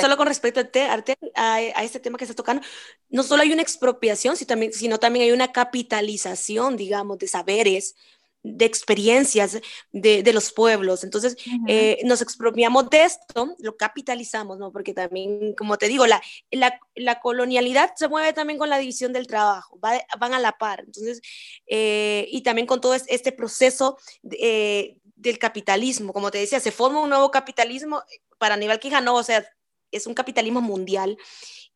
Solo 0.00 0.16
con 0.16 0.26
respecto 0.26 0.60
a, 0.60 1.54
a, 1.54 1.84
este 1.84 2.00
tema 2.00 2.18
que 2.18 2.24
estás 2.24 2.36
tocando, 2.36 2.62
no 3.08 3.22
solo 3.22 3.42
hay 3.42 3.52
una 3.52 3.62
expropiación, 3.62 4.36
sino 4.36 4.48
también, 4.48 4.72
sino 4.72 4.98
también 4.98 5.24
hay 5.24 5.32
una 5.32 5.52
capitalización, 5.52 6.76
digamos, 6.76 7.18
de 7.18 7.28
saberes, 7.28 7.94
de 8.42 8.64
experiencias 8.64 9.60
de, 9.92 10.22
de 10.22 10.32
los 10.32 10.52
pueblos. 10.52 11.04
Entonces, 11.04 11.36
eh, 11.66 11.98
nos 12.04 12.22
expropiamos 12.22 12.88
de 12.90 13.04
esto, 13.04 13.54
lo 13.58 13.76
capitalizamos, 13.76 14.58
¿no? 14.58 14.72
Porque 14.72 14.94
también, 14.94 15.54
como 15.54 15.76
te 15.76 15.88
digo, 15.88 16.06
la, 16.06 16.22
la, 16.50 16.78
la 16.94 17.20
colonialidad 17.20 17.92
se 17.96 18.08
mueve 18.08 18.32
también 18.32 18.58
con 18.58 18.70
la 18.70 18.78
división 18.78 19.12
del 19.12 19.26
trabajo, 19.26 19.78
van 19.80 20.34
a 20.34 20.38
la 20.38 20.52
par. 20.52 20.80
Entonces, 20.80 21.20
eh, 21.66 22.26
y 22.30 22.42
también 22.42 22.66
con 22.66 22.80
todo 22.80 22.94
este 22.94 23.32
proceso 23.32 23.98
eh, 24.30 24.96
del 25.16 25.38
capitalismo, 25.38 26.12
como 26.12 26.30
te 26.30 26.38
decía, 26.38 26.60
se 26.60 26.72
forma 26.72 27.02
un 27.02 27.10
nuevo 27.10 27.30
capitalismo 27.30 28.02
para 28.38 28.54
Aníbal 28.54 28.78
Quijano, 28.78 29.14
o 29.16 29.22
sea, 29.22 29.44
es 29.90 30.06
un 30.06 30.14
capitalismo 30.14 30.60
mundial 30.60 31.16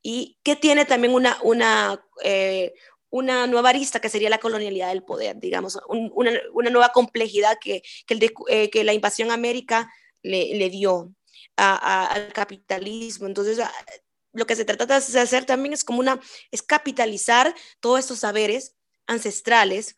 y 0.03 0.39
que 0.43 0.57
tiene 0.57 0.85
también 0.85 1.15
una, 1.15 1.39
una, 1.43 2.05
eh, 2.23 2.75
una 3.11 3.47
nueva 3.47 3.71
arista 3.71 4.01
que 4.01 4.09
sería 4.09 4.31
la 4.31 4.39
colonialidad 4.39 4.89
del 4.89 5.05
poder, 5.05 5.39
digamos, 5.39 5.79
una, 5.89 6.33
una, 6.53 6.71
nueva 6.71 6.89
complejidad 6.91 7.59
que, 7.61 7.83
que, 8.07 8.33
eh, 8.49 8.85
la 8.85 8.95
invasión 8.95 9.31
a 9.31 9.35
América 9.35 9.93
le, 10.23 10.71
dio 10.71 11.15
al 11.57 12.33
capitalismo. 12.33 13.27
Entonces, 13.27 13.59
lo 14.33 14.47
que 14.47 14.57
se 14.57 14.65
trata 14.65 14.99
de 14.99 15.21
hacer 15.21 15.45
también 15.45 15.73
es 15.73 15.85
como 15.85 16.01
una, 16.01 16.21
es 16.51 16.63
capitalizar 16.63 17.55
todos 17.81 18.01
estos 18.01 18.21
saberes 18.21 18.75
ancestrales, 19.07 19.97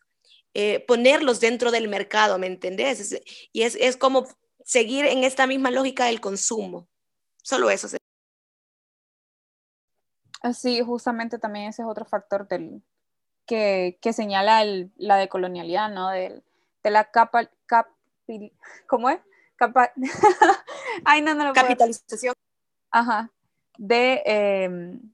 eh, 0.53 0.83
ponerlos 0.87 1.39
dentro 1.39 1.71
del 1.71 1.87
mercado, 1.87 2.37
¿me 2.37 2.47
entendés? 2.47 3.21
y 3.51 3.63
es, 3.63 3.75
es 3.75 3.97
como 3.97 4.27
seguir 4.63 5.05
en 5.05 5.23
esta 5.23 5.47
misma 5.47 5.71
lógica 5.71 6.05
del 6.05 6.21
consumo. 6.21 6.87
Solo 7.43 7.69
eso. 7.69 7.87
Sí, 10.53 10.81
justamente 10.81 11.39
también 11.39 11.69
ese 11.69 11.81
es 11.81 11.87
otro 11.87 12.05
factor 12.05 12.47
del, 12.47 12.81
que, 13.45 13.97
señala 14.13 14.63
la 14.97 15.17
decolonialidad, 15.17 15.89
¿no? 15.89 16.09
de 16.09 16.41
la 16.83 17.05
capa, 17.05 17.49
¿cómo 18.87 19.09
es? 19.09 19.19
Capa, 19.55 19.91
Ay, 21.05 21.21
no, 21.21 21.33
no 21.33 21.45
lo 21.45 21.53
Capitalización. 21.53 22.33
Ajá, 22.91 23.31
de, 23.77 24.21
em, 24.25 25.13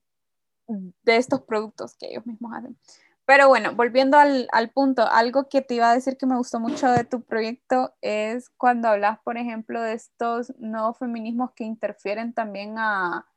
de 0.68 1.16
estos 1.16 1.42
productos 1.42 1.96
que 1.96 2.08
ellos 2.08 2.26
mismos 2.26 2.52
hacen. 2.56 2.78
Pero 3.26 3.48
bueno, 3.48 3.74
volviendo 3.76 4.18
al, 4.18 4.48
al, 4.52 4.72
punto, 4.72 5.08
algo 5.08 5.48
que 5.48 5.62
te 5.62 5.76
iba 5.76 5.90
a 5.90 5.94
decir 5.94 6.18
que 6.18 6.26
me 6.26 6.36
gustó 6.36 6.60
mucho 6.60 6.90
de 6.90 7.06
tu 7.06 7.22
proyecto 7.22 7.94
es 8.02 8.50
cuando 8.50 8.90
hablas, 8.90 9.20
por 9.20 9.38
ejemplo, 9.38 9.82
de 9.82 9.94
estos 9.94 10.54
nuevos 10.58 10.98
feminismos 10.98 11.52
que 11.52 11.64
interfieren 11.64 12.34
también 12.34 12.78
a, 12.78 13.31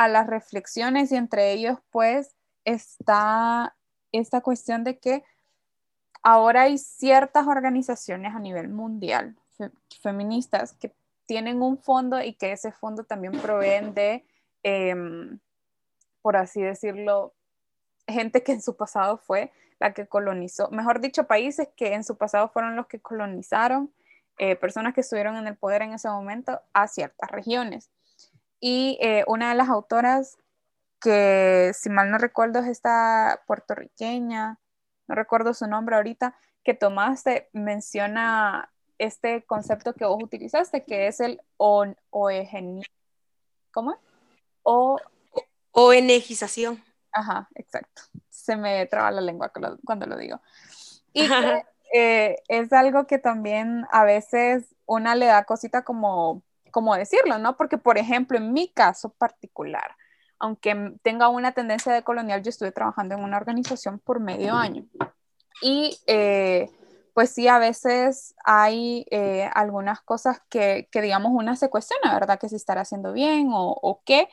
a 0.00 0.08
las 0.08 0.26
reflexiones 0.26 1.12
y 1.12 1.16
entre 1.16 1.52
ellos 1.52 1.78
pues 1.90 2.34
está 2.64 3.76
esta 4.12 4.40
cuestión 4.40 4.82
de 4.82 4.98
que 4.98 5.22
ahora 6.22 6.62
hay 6.62 6.78
ciertas 6.78 7.46
organizaciones 7.46 8.34
a 8.34 8.38
nivel 8.38 8.70
mundial 8.70 9.36
feministas 10.00 10.72
que 10.72 10.90
tienen 11.26 11.60
un 11.60 11.76
fondo 11.76 12.22
y 12.22 12.32
que 12.32 12.52
ese 12.52 12.72
fondo 12.72 13.04
también 13.04 13.34
proveen 13.42 13.92
de, 13.92 14.24
em, 14.62 15.38
por 16.22 16.38
así 16.38 16.62
decirlo, 16.62 17.34
gente 18.08 18.42
que 18.42 18.52
en 18.52 18.62
su 18.62 18.76
pasado 18.76 19.18
fue 19.18 19.52
la 19.78 19.92
que 19.92 20.06
colonizó, 20.06 20.70
mejor 20.70 21.02
dicho, 21.02 21.24
países 21.24 21.68
que 21.76 21.92
en 21.92 22.04
su 22.04 22.16
pasado 22.16 22.48
fueron 22.48 22.74
los 22.74 22.86
que 22.86 23.00
colonizaron, 23.00 23.92
eh, 24.38 24.56
personas 24.56 24.94
que 24.94 25.02
estuvieron 25.02 25.36
en 25.36 25.46
el 25.46 25.56
poder 25.56 25.82
en 25.82 25.92
ese 25.92 26.08
momento 26.08 26.58
a 26.72 26.88
ciertas 26.88 27.30
regiones. 27.30 27.90
Y 28.60 28.98
eh, 29.00 29.24
una 29.26 29.48
de 29.48 29.54
las 29.56 29.68
autoras 29.68 30.36
que, 31.00 31.72
si 31.74 31.88
mal 31.88 32.10
no 32.10 32.18
recuerdo, 32.18 32.58
es 32.60 32.66
esta 32.66 33.42
puertorriqueña, 33.46 34.58
no 35.08 35.14
recuerdo 35.14 35.54
su 35.54 35.66
nombre 35.66 35.96
ahorita, 35.96 36.36
que 36.62 36.74
tomaste, 36.74 37.48
menciona 37.52 38.70
este 38.98 39.42
concepto 39.44 39.94
que 39.94 40.04
vos 40.04 40.22
utilizaste, 40.22 40.84
que 40.84 41.06
es 41.06 41.20
el 41.20 41.40
on, 41.56 41.96
¿cómo? 43.70 43.96
O, 44.62 44.98
ONGización. 45.72 46.82
Ajá, 47.12 47.48
exacto. 47.54 48.02
Se 48.28 48.56
me 48.56 48.84
traba 48.86 49.10
la 49.10 49.22
lengua 49.22 49.50
cuando 49.84 50.06
lo 50.06 50.16
digo. 50.16 50.40
Y 51.12 51.22
eh, 51.94 52.36
es 52.48 52.72
algo 52.72 53.06
que 53.06 53.18
también 53.18 53.86
a 53.90 54.04
veces 54.04 54.74
una 54.86 55.14
le 55.14 55.26
da 55.26 55.44
cosita 55.44 55.82
como, 55.82 56.42
como 56.70 56.94
decirlo, 56.94 57.38
¿no? 57.38 57.56
Porque, 57.56 57.78
por 57.78 57.98
ejemplo, 57.98 58.38
en 58.38 58.52
mi 58.52 58.68
caso 58.68 59.10
particular, 59.10 59.96
aunque 60.38 60.94
tenga 61.02 61.28
una 61.28 61.52
tendencia 61.52 61.92
de 61.92 62.02
colonial, 62.02 62.42
yo 62.42 62.50
estuve 62.50 62.72
trabajando 62.72 63.14
en 63.14 63.22
una 63.22 63.36
organización 63.36 63.98
por 63.98 64.20
medio 64.20 64.54
año. 64.54 64.86
Y 65.62 65.98
eh, 66.06 66.70
pues 67.14 67.30
sí, 67.30 67.48
a 67.48 67.58
veces 67.58 68.34
hay 68.44 69.06
eh, 69.10 69.50
algunas 69.52 70.00
cosas 70.00 70.40
que, 70.48 70.88
que, 70.90 71.02
digamos, 71.02 71.32
una 71.34 71.56
se 71.56 71.68
cuestiona, 71.68 72.14
¿verdad? 72.14 72.38
Que 72.38 72.48
se 72.48 72.56
estará 72.56 72.82
haciendo 72.82 73.12
bien 73.12 73.48
o, 73.52 73.70
o 73.82 74.00
qué 74.04 74.28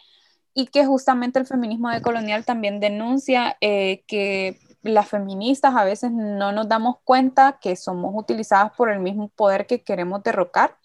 y 0.58 0.66
que 0.66 0.88
justamente 0.88 1.38
el 1.38 1.46
feminismo 1.46 1.92
decolonial 1.92 2.44
también 2.44 2.80
denuncia 2.80 3.58
eh, 3.62 4.04
que 4.08 4.60
las 4.82 5.08
feministas 5.08 5.76
a 5.76 5.84
veces 5.84 6.12
no 6.12 6.52
nos 6.52 6.68
damos 6.68 6.96
cuenta 7.04 7.60
que 7.62 7.76
somos 7.76 8.12
utilizadas 8.16 8.72
por 8.76 8.90
el 8.90 9.00
mismo 9.00 9.28
poder 9.28 9.68
que 9.68 9.84
queremos 9.84 10.24
derrocar. 10.24 10.76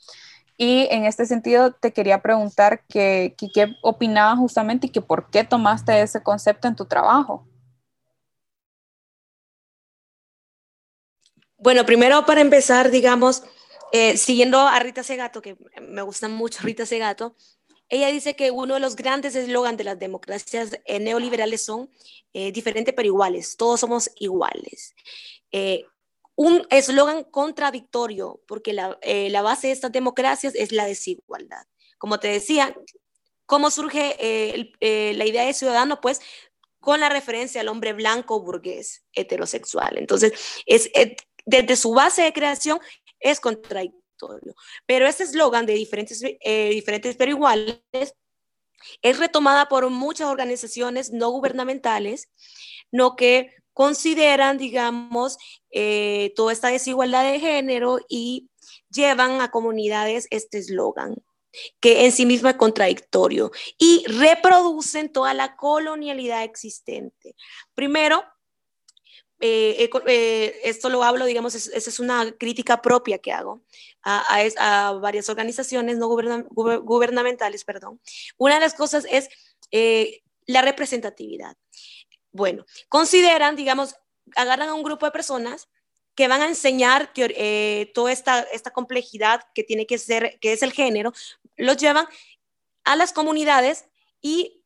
Y 0.63 0.87
en 0.93 1.07
este 1.07 1.27
sentido 1.27 1.73
te 1.73 1.93
quería 1.93 2.23
preguntar 2.23 2.85
qué 2.87 3.35
opinabas 3.83 4.39
justamente 4.39 4.87
y 4.87 4.91
que 4.91 5.01
por 5.01 5.29
qué 5.29 5.43
tomaste 5.43 6.01
ese 6.01 6.23
concepto 6.23 6.69
en 6.69 6.77
tu 6.77 6.85
trabajo. 6.85 7.49
Bueno, 11.59 11.85
primero 11.85 12.25
para 12.27 12.43
empezar, 12.43 12.93
digamos, 12.93 13.43
eh, 13.91 14.17
siguiendo 14.17 14.61
a 14.61 14.79
Rita 14.79 15.03
Segato, 15.03 15.43
que 15.43 15.57
me 15.81 16.03
gusta 16.03 16.29
mucho 16.29 16.63
Rita 16.63 16.87
Segato, 16.87 17.35
ella 17.89 18.07
dice 18.13 18.37
que 18.37 18.53
uno 18.53 18.75
de 18.75 18.81
los 18.81 18.95
grandes 18.95 19.35
eslogans 19.35 19.77
de 19.77 19.83
las 19.83 19.99
democracias 19.99 20.79
eh, 20.85 21.01
neoliberales 21.01 21.65
son 21.65 21.91
eh, 22.35 22.53
diferentes 22.53 22.95
pero 22.95 23.09
iguales, 23.09 23.57
todos 23.57 23.81
somos 23.81 24.13
iguales. 24.21 24.95
Eh, 25.51 25.87
un 26.43 26.67
eslogan 26.71 27.23
contradictorio, 27.23 28.43
porque 28.49 28.73
la, 28.73 28.99
base 29.43 29.69
de 29.69 29.73
estas 29.73 29.93
democracias 29.93 30.57
es 30.57 30.73
la 30.73 30.87
desigualdad. 30.87 31.65
Como 31.99 32.19
te 32.19 32.27
decía, 32.27 32.75
¿cómo 33.47 33.71
surge 33.71 34.17
la 35.15 35.25
idea 35.25 35.45
de 35.45 35.55
ciudadano? 35.55 36.01
Pues 36.01 36.21
con 36.81 36.99
la 36.99 37.09
referencia 37.09 37.61
al 37.61 37.69
hombre 37.69 37.93
blanco 37.93 38.41
burgués 38.41 39.05
heterosexual. 39.13 39.99
Entonces, 39.99 40.33
es, 40.67 40.91
desde 41.47 41.77
su 41.77 41.95
base 41.95 42.23
de 42.23 42.33
creación 42.33 42.81
es 43.21 43.39
contradictorio. 43.39 44.57
Pero 44.85 45.07
ese 45.07 45.23
eslogan 45.23 45.65
de 45.65 45.75
diferentes, 45.75 46.23
eh, 46.25 46.71
diferentes 46.71 47.15
pero 47.15 47.31
iguales 47.31 47.79
es 49.01 49.19
retomada 49.21 49.69
por 49.69 49.89
muchas 49.91 50.27
organizaciones 50.27 51.13
no 51.13 51.31
gubernamentales, 51.31 52.29
no 52.91 53.15
que 53.15 53.55
consideran, 53.73 54.59
digamos, 54.59 55.39
eh, 55.71 56.33
toda 56.37 56.53
esta 56.53 56.69
desigualdad 56.69 57.31
de 57.31 57.41
género 57.41 57.99
y 58.09 58.49
llevan 58.91 59.41
a 59.41 59.51
comunidades 59.51 60.27
este 60.31 60.59
eslogan 60.59 61.17
que 61.81 62.07
en 62.07 62.13
sí 62.13 62.25
mismo 62.25 62.49
es 62.49 62.57
contradictorio 62.57 63.51
y 63.77 64.05
reproducen 64.07 65.13
toda 65.13 65.35
la 65.35 65.55
colonialidad 65.55 66.45
existente. 66.45 67.35
Primero, 67.75 68.25
eh, 69.39 69.91
eh, 70.07 70.61
esto 70.65 70.89
lo 70.89 71.03
hablo, 71.03 71.27
digamos, 71.27 71.55
esa 71.55 71.77
es 71.77 72.01
una 72.01 72.33
crítica 72.39 72.81
propia 72.81 73.19
que 73.19 73.33
hago 73.33 73.63
a, 74.03 74.99
varias 75.03 75.29
organizaciones 75.29 75.99
no 75.99 76.09
gubernamentales, 76.09 77.65
perdón. 77.65 78.01
Una 78.39 78.55
de 78.55 78.61
las 78.61 78.73
cosas 78.73 79.07
es 79.11 79.29
la 80.47 80.63
representatividad. 80.63 81.57
Bueno, 82.33 82.65
consideran, 82.89 83.57
digamos, 83.57 83.95
agarran 84.37 84.69
a 84.69 84.75
un 84.75 84.83
grupo 84.83 85.07
de 85.07 85.13
personas 85.13 85.69
que 86.15 86.29
van 86.29 86.43
a 86.43 86.49
enseñar 86.49 87.13
toda 87.95 88.13
esta, 88.13 88.41
esta 88.41 88.71
complejidad 88.71 89.43
que 89.55 89.65
tiene 89.65 89.87
que 89.87 89.99
ser, 89.99 90.39
que 90.41 90.53
es 90.53 90.63
el 90.63 90.73
género, 90.73 91.13
los 91.57 91.77
llevan 91.77 92.07
a 92.85 92.97
las 92.97 93.13
comunidades 93.13 93.87
y 94.21 94.63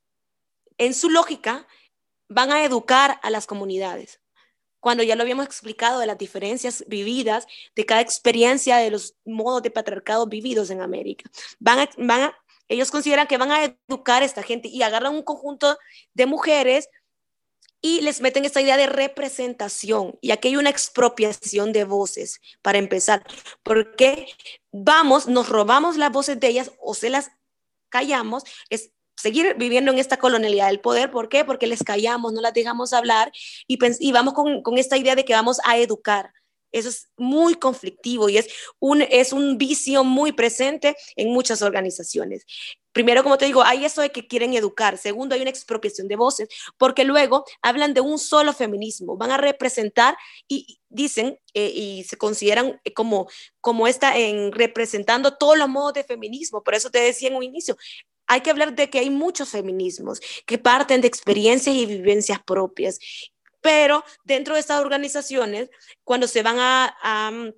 en 0.78 0.94
su 0.94 1.10
lógica 1.10 1.66
van 2.28 2.50
a 2.50 2.64
educar 2.64 3.20
a 3.22 3.30
las 3.30 3.46
comunidades 3.46 4.20
cuando 4.80 5.02
ya 5.02 5.16
lo 5.16 5.22
habíamos 5.22 5.46
explicado 5.46 5.98
de 5.98 6.06
las 6.06 6.16
diferencias 6.16 6.84
vividas, 6.86 7.48
de 7.74 7.84
cada 7.84 8.00
experiencia, 8.00 8.76
de 8.76 8.92
los 8.92 9.16
modos 9.24 9.60
de 9.62 9.72
patriarcado 9.72 10.28
vividos 10.28 10.70
en 10.70 10.80
América. 10.80 11.28
Van 11.58 11.88
van 11.98 12.32
ellos 12.68 12.90
consideran 12.90 13.26
que 13.26 13.36
van 13.36 13.50
a 13.50 13.64
educar 13.64 14.22
a 14.22 14.24
esta 14.24 14.44
gente 14.44 14.68
y 14.68 14.82
agarran 14.82 15.14
un 15.14 15.22
conjunto 15.22 15.76
de 16.14 16.26
mujeres 16.26 16.88
y 17.86 18.00
les 18.00 18.20
meten 18.20 18.44
esta 18.44 18.60
idea 18.60 18.76
de 18.76 18.88
representación. 18.88 20.18
Y 20.20 20.32
aquí 20.32 20.48
hay 20.48 20.56
una 20.56 20.70
expropiación 20.70 21.72
de 21.72 21.84
voces, 21.84 22.40
para 22.60 22.78
empezar, 22.78 23.24
porque 23.62 24.26
vamos, 24.72 25.28
nos 25.28 25.48
robamos 25.48 25.96
las 25.96 26.10
voces 26.10 26.40
de 26.40 26.48
ellas 26.48 26.72
o 26.80 26.94
se 26.94 27.10
las 27.10 27.30
callamos, 27.88 28.42
es 28.70 28.90
seguir 29.16 29.54
viviendo 29.56 29.92
en 29.92 29.98
esta 29.98 30.16
colonialidad 30.16 30.66
del 30.66 30.80
poder. 30.80 31.12
¿Por 31.12 31.28
qué? 31.28 31.44
Porque 31.44 31.68
les 31.68 31.84
callamos, 31.84 32.32
no 32.32 32.40
las 32.40 32.54
dejamos 32.54 32.92
hablar 32.92 33.30
y, 33.68 33.78
y 34.00 34.10
vamos 34.10 34.34
con, 34.34 34.62
con, 34.62 34.78
esta 34.78 34.96
idea 34.96 35.14
de 35.14 35.24
que 35.24 35.34
vamos 35.34 35.60
a 35.64 35.78
educar. 35.78 36.32
Eso 36.72 36.88
es 36.88 37.08
muy 37.16 37.54
conflictivo 37.54 38.28
y 38.28 38.38
es 38.38 38.48
un, 38.80 39.02
es 39.02 39.32
un 39.32 39.58
vicio 39.58 40.02
muy 40.02 40.32
presente 40.32 40.96
en 41.14 41.32
muchas 41.32 41.62
organizaciones. 41.62 42.44
Primero, 42.96 43.22
como 43.22 43.36
te 43.36 43.44
digo, 43.44 43.62
hay 43.62 43.84
eso 43.84 44.00
de 44.00 44.10
que 44.10 44.26
quieren 44.26 44.54
educar. 44.54 44.96
Segundo, 44.96 45.34
hay 45.34 45.42
una 45.42 45.50
expropiación 45.50 46.08
de 46.08 46.16
voces, 46.16 46.48
porque 46.78 47.04
luego 47.04 47.44
hablan 47.60 47.92
de 47.92 48.00
un 48.00 48.18
solo 48.18 48.54
feminismo. 48.54 49.18
Van 49.18 49.30
a 49.30 49.36
representar 49.36 50.16
y 50.48 50.80
dicen 50.88 51.38
eh, 51.52 51.70
y 51.74 52.04
se 52.04 52.16
consideran 52.16 52.80
como, 52.94 53.28
como 53.60 53.86
esta 53.86 54.16
en 54.16 54.50
representando 54.50 55.36
todos 55.36 55.58
los 55.58 55.68
modos 55.68 55.92
de 55.92 56.04
feminismo. 56.04 56.62
Por 56.62 56.74
eso 56.74 56.88
te 56.88 57.00
decía 57.00 57.28
en 57.28 57.36
un 57.36 57.42
inicio, 57.42 57.76
hay 58.26 58.40
que 58.40 58.48
hablar 58.48 58.74
de 58.74 58.88
que 58.88 59.00
hay 59.00 59.10
muchos 59.10 59.50
feminismos 59.50 60.18
que 60.46 60.56
parten 60.56 61.02
de 61.02 61.08
experiencias 61.08 61.76
y 61.76 61.84
vivencias 61.84 62.40
propias, 62.46 62.98
pero 63.60 64.04
dentro 64.24 64.54
de 64.54 64.60
estas 64.60 64.80
organizaciones, 64.80 65.68
cuando 66.02 66.28
se 66.28 66.42
van 66.42 66.56
a, 66.58 67.30
mm, 67.30 67.52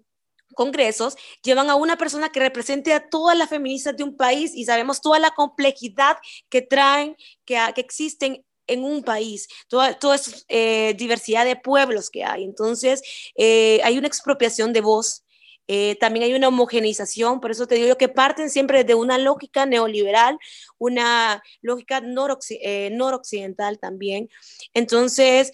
congresos, 0.58 1.16
llevan 1.44 1.70
a 1.70 1.76
una 1.76 1.96
persona 1.96 2.30
que 2.30 2.40
represente 2.40 2.92
a 2.92 3.08
todas 3.08 3.38
las 3.38 3.48
feministas 3.48 3.96
de 3.96 4.02
un 4.02 4.16
país 4.16 4.50
y 4.56 4.64
sabemos 4.64 5.00
toda 5.00 5.20
la 5.20 5.30
complejidad 5.30 6.16
que 6.48 6.62
traen, 6.62 7.16
que, 7.44 7.56
existen 7.76 8.44
en 8.66 8.82
un 8.82 9.04
país, 9.04 9.46
toda, 9.68 9.96
toda 9.96 10.16
esa 10.16 10.32
eh, 10.48 10.94
diversidad 10.98 11.44
de 11.44 11.54
pueblos 11.54 12.10
que 12.10 12.24
hay. 12.24 12.42
Entonces, 12.42 13.02
eh, 13.36 13.80
hay 13.84 13.98
una 13.98 14.08
expropiación 14.08 14.72
de 14.72 14.80
voz 14.80 15.24
eh, 15.70 15.96
también 16.00 16.24
hay 16.24 16.32
una 16.32 16.48
homogeneización, 16.48 17.40
por 17.40 17.50
eso 17.50 17.66
te 17.66 17.74
digo 17.74 17.98
que 17.98 18.08
parten 18.08 18.48
siempre 18.48 18.84
de 18.84 18.94
una 18.94 19.18
lógica 19.18 19.66
neoliberal, 19.66 20.38
una 20.78 21.42
lógica 21.60 22.00
noroccidental 22.00 23.78
también. 23.78 24.30
Entonces, 24.72 25.52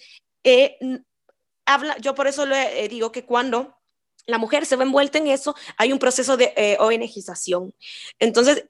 habla, 1.65 1.97
yo 1.97 2.15
por 2.15 2.27
eso 2.27 2.45
le 2.45 2.87
digo 2.87 3.11
que 3.11 3.25
cuando 3.25 3.75
la 4.25 4.37
mujer 4.37 4.65
se 4.65 4.75
ve 4.75 4.83
envuelta 4.83 5.17
en 5.17 5.27
eso, 5.27 5.55
hay 5.77 5.91
un 5.91 5.99
proceso 5.99 6.37
de 6.37 6.53
eh, 6.55 6.77
ONGización. 6.79 7.73
Entonces, 8.19 8.63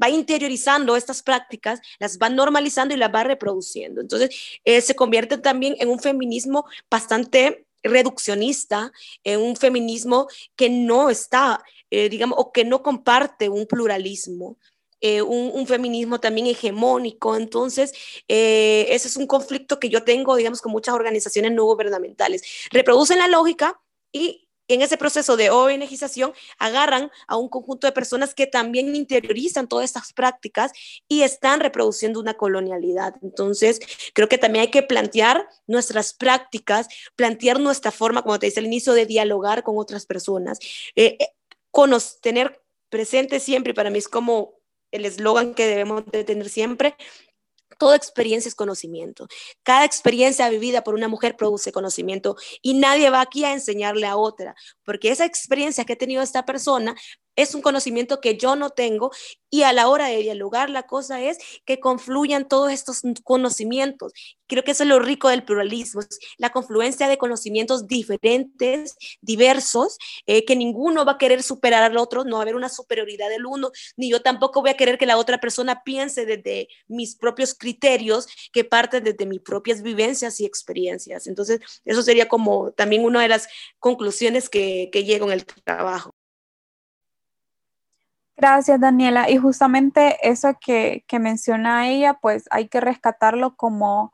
va 0.00 0.08
interiorizando 0.08 0.96
estas 0.96 1.22
prácticas, 1.22 1.80
las 1.98 2.18
va 2.18 2.28
normalizando 2.28 2.94
y 2.94 2.98
las 2.98 3.12
va 3.14 3.24
reproduciendo. 3.24 4.00
Entonces, 4.00 4.30
se 4.64 4.94
convierte 4.94 5.38
también 5.38 5.76
en 5.78 5.88
un 5.88 5.98
feminismo 5.98 6.66
bastante 6.90 7.66
reduccionista, 7.82 8.92
en 9.24 9.40
un 9.40 9.56
feminismo 9.56 10.28
que 10.56 10.70
no 10.70 11.10
está, 11.10 11.62
eh, 11.90 12.08
digamos, 12.08 12.38
o 12.38 12.52
que 12.52 12.64
no 12.64 12.82
comparte 12.82 13.48
un 13.48 13.66
pluralismo, 13.66 14.58
eh, 15.00 15.20
un, 15.20 15.66
feminismo 15.66 16.20
también 16.20 16.46
hegemónico. 16.46 17.36
Entonces, 17.36 17.92
eh, 18.28 18.86
ese 18.90 19.08
es 19.08 19.16
un 19.16 19.26
conflicto 19.26 19.80
que 19.80 19.88
yo 19.88 20.04
tengo, 20.04 20.36
digamos, 20.36 20.60
con 20.60 20.72
muchas 20.72 20.94
organizaciones 20.94 21.52
no 21.52 21.64
gubernamentales. 21.64 22.42
Reproducen 22.70 23.18
la 23.18 23.28
lógica 23.28 23.80
y 24.12 24.41
en 24.68 24.82
ese 24.82 24.96
proceso 24.96 25.36
de 25.36 25.50
ONGización 25.50 26.32
agarran 26.58 27.10
a 27.26 27.36
un 27.36 27.48
conjunto 27.48 27.86
de 27.86 27.92
personas 27.92 28.34
que 28.34 28.46
también 28.46 28.94
interiorizan 28.94 29.68
todas 29.68 29.84
estas 29.84 30.12
prácticas 30.12 30.72
y 31.08 31.22
están 31.22 31.60
reproduciendo 31.60 32.20
una 32.20 32.34
colonialidad. 32.34 33.14
Entonces, 33.22 33.80
creo 34.14 34.28
que 34.28 34.38
también 34.38 34.62
hay 34.62 34.70
que 34.70 34.82
plantear 34.82 35.48
nuestras 35.66 36.14
prácticas, 36.14 36.88
plantear 37.16 37.60
nuestra 37.60 37.90
forma, 37.90 38.22
como 38.22 38.38
te 38.38 38.46
dice 38.46 38.60
al 38.60 38.66
inicio, 38.66 38.92
de 38.92 39.06
dialogar 39.06 39.62
con 39.62 39.78
otras 39.78 40.06
personas, 40.06 40.58
eh, 40.96 41.16
eh 41.18 41.28
tener 42.20 42.62
presente 42.90 43.40
siempre, 43.40 43.72
para 43.72 43.88
mí 43.88 43.98
es 43.98 44.08
como 44.08 44.54
el 44.90 45.06
eslogan 45.06 45.54
que 45.54 45.66
debemos 45.66 46.04
de 46.12 46.22
tener 46.22 46.50
siempre, 46.50 46.94
Toda 47.78 47.96
experiencia 47.96 48.48
es 48.48 48.54
conocimiento. 48.54 49.26
Cada 49.62 49.84
experiencia 49.84 50.48
vivida 50.48 50.82
por 50.84 50.94
una 50.94 51.08
mujer 51.08 51.36
produce 51.36 51.72
conocimiento 51.72 52.36
y 52.60 52.74
nadie 52.74 53.10
va 53.10 53.20
aquí 53.20 53.44
a 53.44 53.52
enseñarle 53.52 54.06
a 54.06 54.16
otra, 54.16 54.54
porque 54.84 55.10
esa 55.10 55.24
experiencia 55.24 55.84
que 55.84 55.94
ha 55.94 55.96
tenido 55.96 56.22
esta 56.22 56.44
persona 56.44 56.94
es 57.36 57.54
un 57.54 57.62
conocimiento 57.62 58.20
que 58.20 58.36
yo 58.36 58.56
no 58.56 58.70
tengo 58.70 59.10
y 59.50 59.62
a 59.64 59.72
la 59.72 59.88
hora 59.88 60.06
de 60.06 60.16
dialogar 60.18 60.70
la 60.70 60.84
cosa 60.84 61.20
es 61.20 61.38
que 61.66 61.78
confluyan 61.78 62.48
todos 62.48 62.72
estos 62.72 63.02
conocimientos. 63.22 64.12
Creo 64.46 64.64
que 64.64 64.70
eso 64.70 64.82
es 64.82 64.88
lo 64.88 64.98
rico 64.98 65.28
del 65.28 65.44
pluralismo, 65.44 66.00
la 66.38 66.50
confluencia 66.50 67.08
de 67.08 67.18
conocimientos 67.18 67.86
diferentes, 67.86 68.96
diversos, 69.20 69.98
eh, 70.26 70.44
que 70.44 70.56
ninguno 70.56 71.04
va 71.04 71.12
a 71.12 71.18
querer 71.18 71.42
superar 71.42 71.82
al 71.82 71.98
otro, 71.98 72.24
no 72.24 72.36
va 72.36 72.38
a 72.38 72.42
haber 72.42 72.54
una 72.54 72.68
superioridad 72.68 73.28
del 73.28 73.46
uno, 73.46 73.70
ni 73.96 74.10
yo 74.10 74.22
tampoco 74.22 74.62
voy 74.62 74.70
a 74.70 74.76
querer 74.76 74.98
que 74.98 75.06
la 75.06 75.18
otra 75.18 75.38
persona 75.38 75.82
piense 75.84 76.24
desde 76.24 76.68
mis 76.88 77.16
propios 77.16 77.54
criterios, 77.54 78.26
que 78.52 78.64
parten 78.64 79.04
desde 79.04 79.26
mis 79.26 79.40
propias 79.40 79.82
vivencias 79.82 80.40
y 80.40 80.46
experiencias. 80.46 81.26
Entonces, 81.26 81.60
eso 81.84 82.02
sería 82.02 82.28
como 82.28 82.72
también 82.72 83.04
una 83.04 83.22
de 83.22 83.28
las 83.28 83.48
conclusiones 83.78 84.48
que, 84.48 84.88
que 84.92 85.04
llego 85.04 85.26
en 85.26 85.32
el 85.32 85.46
trabajo. 85.46 86.14
Gracias, 88.42 88.80
Daniela. 88.80 89.30
Y 89.30 89.36
justamente 89.36 90.16
eso 90.28 90.58
que, 90.60 91.04
menciona 91.20 91.88
ella, 91.88 92.14
pues 92.14 92.48
hay 92.50 92.66
que 92.66 92.80
rescatarlo 92.80 93.54
como, 93.54 94.12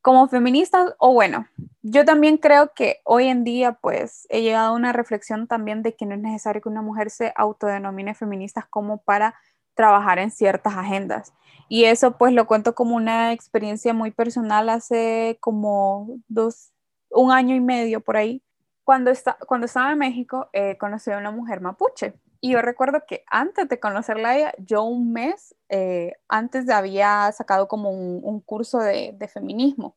como 0.00 0.26
feministas, 0.26 0.92
o 0.98 1.12
bueno, 1.12 1.46
yo 1.82 2.04
también 2.04 2.38
creo 2.38 2.72
que 2.74 2.96
hoy 3.04 3.28
en 3.28 3.44
día, 3.44 3.74
pues 3.74 4.26
he 4.30 4.42
llegado 4.42 4.70
a 4.70 4.76
una 4.76 4.92
reflexión 4.92 5.46
también 5.46 5.84
de 5.84 5.94
que 5.94 6.06
no 6.06 6.16
es 6.16 6.20
necesario 6.20 6.60
que 6.60 6.70
una 6.70 6.82
mujer 6.82 7.10
se 7.10 7.32
autodenomine 7.36 8.14
feminista 8.16 8.66
como 8.68 8.98
para 8.98 9.36
trabajar 9.74 10.18
en 10.18 10.32
ciertas 10.32 10.74
agendas. 10.74 11.32
Y 11.68 11.84
eso 11.84 12.18
pues 12.18 12.32
lo 12.32 12.48
cuento 12.48 12.74
como 12.74 12.96
una 12.96 13.32
experiencia 13.32 13.94
muy 13.94 14.10
personal 14.10 14.70
hace 14.70 15.38
como 15.40 16.08
dos, 16.26 16.72
un 17.10 17.30
año 17.30 17.54
y 17.54 17.60
medio 17.60 18.00
por 18.00 18.16
ahí. 18.16 18.42
Cuando, 18.82 19.12
está, 19.12 19.38
cuando 19.46 19.66
estaba 19.66 19.92
en 19.92 19.98
México, 19.98 20.50
eh, 20.52 20.76
conocí 20.78 21.12
a 21.12 21.18
una 21.18 21.30
mujer 21.30 21.60
mapuche 21.60 22.14
y 22.44 22.50
yo 22.50 22.60
recuerdo 22.60 23.04
que 23.06 23.22
antes 23.28 23.68
de 23.68 23.78
conocerla 23.78 24.52
yo 24.58 24.82
un 24.82 25.12
mes 25.12 25.54
eh, 25.68 26.14
antes 26.28 26.68
había 26.68 27.30
sacado 27.30 27.68
como 27.68 27.90
un, 27.90 28.40
curso 28.40 28.80
de, 28.80 29.30
feminismo, 29.32 29.96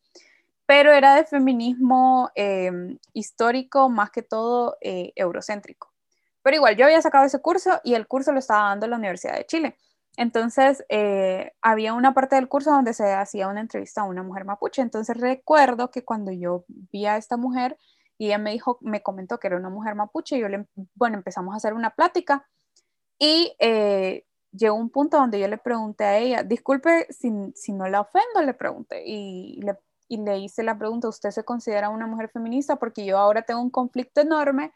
pero 0.68 0.94
era 0.94 1.16
de 1.16 1.26
feminismo 1.26 2.30
em, 2.36 3.00
histórico 3.14 3.90
más 3.90 4.12
que 4.12 4.22
todo 4.22 4.78
eh, 4.82 5.12
eurocéntrico. 5.16 5.92
Pero 6.44 6.58
igual, 6.58 6.76
yo 6.78 6.86
había 6.86 7.02
sacado 7.02 7.26
ese 7.26 7.42
curso 7.42 7.82
y 7.84 7.96
el 7.96 8.06
curso 8.06 8.32
lo 8.32 8.38
estaba 8.38 8.70
dando 8.70 8.86
la 8.86 8.98
Universidad 8.98 9.36
de 9.38 9.48
Chile. 9.48 9.76
Entonces, 10.16 10.86
eh, 10.90 11.52
había 11.64 11.96
una 11.96 12.14
parte 12.14 12.36
del 12.36 12.48
curso 12.48 12.70
donde 12.70 12.94
se 12.94 13.12
hacía 13.12 13.48
una 13.48 13.62
entrevista 13.62 14.02
a 14.02 14.06
una 14.06 14.22
mujer 14.22 14.46
mapuche. 14.46 14.84
Entonces, 14.84 15.18
recuerdo 15.18 15.90
que 15.90 16.06
cuando 16.06 16.32
yo 16.32 16.64
vi 16.68 17.08
a 17.08 17.18
esta 17.18 17.38
mujer, 17.38 17.76
y 18.17 18.28
ella 18.28 18.38
me 18.38 18.51
dijo, 18.51 18.78
me 18.82 19.01
comentó 19.01 19.39
que 19.39 19.47
era 19.47 19.58
una 19.58 19.69
mujer 19.69 19.95
mapuche, 19.95 20.38
y 20.38 20.41
yo 20.41 20.49
le, 20.49 20.65
bueno, 20.95 21.17
empezamos 21.17 21.54
a 21.54 21.58
hacer 21.58 21.73
una 21.73 21.91
plática 21.91 22.45
y 23.19 23.56
eh, 23.60 24.25
llegó 24.51 24.75
un 24.75 24.89
punto 24.89 25.17
donde 25.17 25.39
yo 25.39 25.47
le 25.47 25.58
pregunté 25.58 26.04
a 26.04 26.17
ella, 26.17 26.43
disculpe 26.43 27.08
si, 27.10 27.30
no 27.73 27.88
la 27.88 28.01
ofendo, 28.01 28.41
le 28.45 28.54
pregunté, 28.54 29.04
y 29.06 29.62
le, 29.62 30.38
hice 30.38 30.63
la 30.63 30.78
pregunta, 30.78 31.10
¿usted 31.10 31.32
se 31.32 31.43
considera 31.43 31.89
una 31.89 32.08
mujer 32.08 32.30
feminista? 32.30 32.78
Porque 32.78 33.06
yo 33.06 33.17
ahora 33.17 33.41
tengo 33.41 33.62
un 33.62 33.69
conflicto 33.69 34.21
enorme 34.21 34.71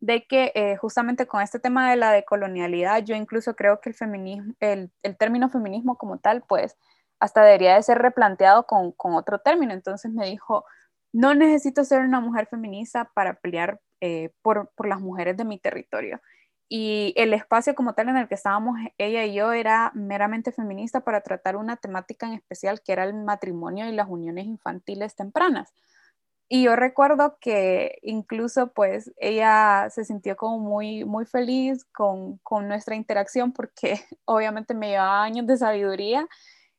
de 0.00 0.26
que 0.26 0.52
eh, 0.54 0.76
justamente 0.76 1.26
con 1.26 1.40
este 1.40 1.58
tema 1.58 1.90
de 1.90 1.96
la 1.96 2.12
decolonialidad, 2.12 3.02
yo 3.02 3.16
incluso 3.16 3.56
creo 3.56 3.80
que 3.80 3.88
el, 3.90 3.94
feminismo, 3.94 4.54
el, 4.60 4.90
término 5.18 5.48
feminismo 5.48 5.96
como 5.96 6.18
tal, 6.18 6.42
pues 6.42 6.76
hasta 7.18 7.42
debería 7.42 7.76
de 7.76 7.82
ser 7.82 7.98
replanteado 7.98 8.66
con 8.66 9.14
otro 9.14 9.38
término. 9.38 9.72
Entonces 9.72 10.12
me 10.12 10.26
dijo, 10.26 10.66
no 11.14 11.32
necesito 11.32 11.84
ser 11.84 12.00
una 12.00 12.20
mujer 12.20 12.46
feminista 12.48 13.08
para 13.14 13.34
pelear 13.34 13.80
eh, 14.00 14.30
por, 14.42 14.72
las 14.84 15.00
mujeres 15.00 15.36
de 15.36 15.44
mi 15.44 15.60
territorio. 15.60 16.20
Y 16.68 17.14
el 17.16 17.32
espacio 17.32 17.76
como 17.76 17.94
tal 17.94 18.08
en 18.08 18.16
el 18.16 18.26
que 18.26 18.34
estábamos 18.34 18.76
ella 18.98 19.24
y 19.24 19.34
yo 19.34 19.52
era 19.52 19.92
meramente 19.94 20.50
feminista 20.50 21.02
para 21.02 21.20
tratar 21.20 21.54
una 21.54 21.76
temática 21.76 22.26
en 22.26 22.32
especial 22.32 22.82
que 22.82 22.92
era 22.92 23.04
el 23.04 23.14
matrimonio 23.14 23.88
y 23.88 23.92
las 23.92 24.08
uniones 24.08 24.46
infantiles 24.46 25.14
tempranas. 25.14 25.72
Y 26.48 26.64
yo 26.64 26.74
recuerdo 26.74 27.38
que 27.40 27.98
incluso 28.02 28.72
pues 28.72 29.12
ella 29.16 29.88
se 29.90 30.04
sintió 30.04 30.36
como 30.36 30.58
muy, 30.58 31.04
muy 31.04 31.26
feliz 31.26 31.84
con, 31.84 32.38
con 32.38 32.66
nuestra 32.66 32.96
interacción 32.96 33.52
porque 33.52 34.00
obviamente 34.24 34.74
me 34.74 34.88
llevaba 34.90 35.22
años 35.22 35.46
de 35.46 35.58
sabiduría 35.58 36.26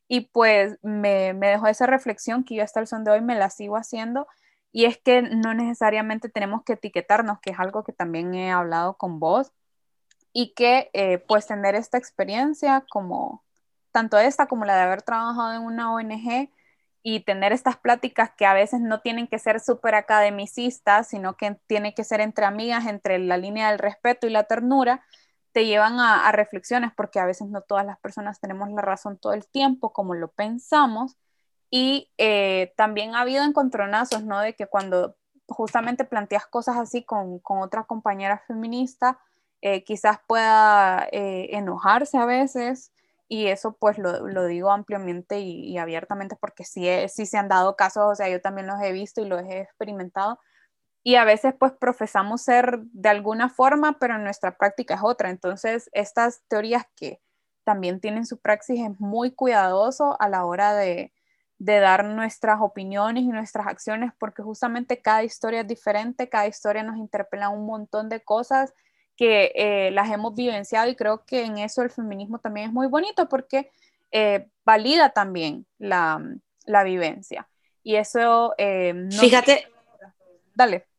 y 0.08 0.22
pues 0.32 0.78
me, 0.82 1.34
dejó 1.34 1.66
esa 1.66 1.86
reflexión 1.86 2.44
que 2.44 2.56
yo 2.56 2.62
hasta 2.62 2.80
el 2.80 2.86
son 2.86 3.04
de 3.04 3.10
hoy 3.10 3.20
me 3.20 3.34
la 3.34 3.50
sigo 3.50 3.76
haciendo 3.76 4.26
y 4.72 4.84
es 4.84 4.98
que 4.98 5.22
no 5.22 5.54
necesariamente 5.54 6.28
tenemos 6.28 6.62
que 6.64 6.74
etiquetarnos, 6.74 7.40
que 7.40 7.50
es 7.50 7.58
algo 7.58 7.82
que 7.84 7.92
también 7.92 8.34
he 8.34 8.50
hablado 8.50 8.96
con 8.96 9.18
vos 9.20 9.52
y 10.32 10.54
que 10.54 10.90
eh, 10.92 11.18
pues 11.18 11.46
tener 11.46 11.74
esta 11.74 11.98
experiencia 11.98 12.84
como 12.90 13.42
tanto 13.90 14.18
esta 14.18 14.46
como 14.46 14.64
la 14.64 14.76
de 14.76 14.82
haber 14.82 15.02
trabajado 15.02 15.54
en 15.54 15.62
una 15.62 15.92
ONG 15.94 16.50
y 17.02 17.20
tener 17.20 17.52
estas 17.52 17.76
pláticas 17.76 18.32
que 18.36 18.46
a 18.46 18.52
veces 18.52 18.80
no 18.80 19.00
tienen 19.00 19.28
que 19.28 19.38
ser 19.38 19.60
súper 19.60 19.94
academicistas, 19.94 21.08
sino 21.08 21.36
que 21.36 21.56
tienen 21.66 21.94
que 21.94 22.04
ser 22.04 22.20
entre 22.20 22.44
amigas, 22.44 22.86
entre 22.86 23.18
la 23.18 23.36
línea 23.38 23.70
del 23.70 23.78
respeto 23.78 24.26
y 24.26 24.30
la 24.30 24.44
ternura, 24.44 25.04
te 25.56 25.64
llevan 25.64 25.98
a, 26.00 26.30
reflexiones 26.32 26.92
porque 26.94 27.18
a 27.18 27.24
veces 27.24 27.48
no 27.48 27.62
todas 27.62 27.86
las 27.86 27.98
personas 27.98 28.40
tenemos 28.40 28.68
la 28.72 28.82
razón 28.82 29.16
todo 29.16 29.32
el 29.32 29.48
tiempo 29.48 29.90
como 29.90 30.12
lo 30.12 30.28
pensamos 30.28 31.16
y 31.70 32.12
eh, 32.18 32.74
también 32.76 33.14
ha 33.14 33.22
habido 33.22 33.42
encontronazos, 33.42 34.22
¿no? 34.22 34.38
De 34.40 34.54
que 34.54 34.66
cuando 34.66 35.16
justamente 35.48 36.04
planteas 36.04 36.46
cosas 36.46 36.76
así 36.76 37.04
con, 37.04 37.38
con 37.38 37.62
otra 37.62 37.84
compañera 37.84 38.42
feminista, 38.46 39.18
eh, 39.62 39.82
quizás 39.82 40.18
pueda 40.26 41.08
eh, 41.10 41.48
enojarse 41.52 42.18
a 42.18 42.26
veces 42.26 42.92
y 43.26 43.46
eso 43.46 43.78
pues 43.80 43.96
lo, 43.96 44.28
lo 44.28 44.44
digo 44.44 44.70
ampliamente 44.70 45.40
y, 45.40 45.78
abiertamente 45.78 46.36
porque 46.36 46.64
sí, 46.64 46.86
sí 47.08 47.24
se 47.24 47.38
han 47.38 47.48
dado 47.48 47.76
casos, 47.76 48.04
o 48.12 48.14
sea, 48.14 48.28
yo 48.28 48.42
también 48.42 48.66
los 48.66 48.78
he 48.82 48.92
visto 48.92 49.22
y 49.22 49.24
los 49.24 49.40
he 49.40 49.60
experimentado 49.60 50.38
y 51.06 51.14
a 51.14 51.24
veces 51.24 51.54
pues 51.56 51.70
profesamos 51.70 52.42
ser 52.42 52.80
de 52.80 53.08
alguna 53.08 53.48
forma, 53.48 53.96
pero 54.00 54.18
nuestra 54.18 54.56
práctica 54.56 54.94
es 54.94 55.00
otra. 55.04 55.30
Entonces, 55.30 55.88
estas 55.92 56.42
teorías 56.48 56.84
que 56.96 57.20
también 57.62 58.00
tienen 58.00 58.26
su 58.26 58.38
praxis 58.40 58.80
es 58.80 58.98
muy 58.98 59.30
cuidadoso 59.30 60.20
a 60.20 60.28
la 60.28 60.44
hora 60.44 60.74
de, 60.74 61.12
dar 61.58 62.04
nuestras 62.06 62.60
opiniones 62.60 63.22
y 63.22 63.28
nuestras 63.28 63.68
acciones, 63.68 64.10
porque 64.18 64.42
justamente 64.42 65.00
cada 65.00 65.22
historia 65.22 65.60
es 65.60 65.68
diferente, 65.68 66.28
cada 66.28 66.48
historia 66.48 66.82
nos 66.82 66.96
interpela 66.96 67.50
un 67.50 67.66
montón 67.66 68.08
de 68.08 68.24
cosas 68.24 68.74
que 69.14 69.52
eh, 69.54 69.92
las 69.92 70.10
hemos 70.10 70.34
vivenciado 70.34 70.90
y 70.90 70.96
creo 70.96 71.24
que 71.24 71.44
en 71.44 71.58
eso 71.58 71.82
el 71.82 71.90
feminismo 71.90 72.40
también 72.40 72.66
es 72.66 72.72
muy 72.72 72.88
bonito 72.88 73.28
porque 73.28 73.70
eh, 74.10 74.48
valida 74.64 75.10
también 75.10 75.66
la, 75.78 76.20
vivencia. 76.84 77.48
Y 77.84 77.94
eso... 77.94 78.54
Eh, 78.58 79.08
Fíjate. 79.12 79.68
Dale. 80.52 80.95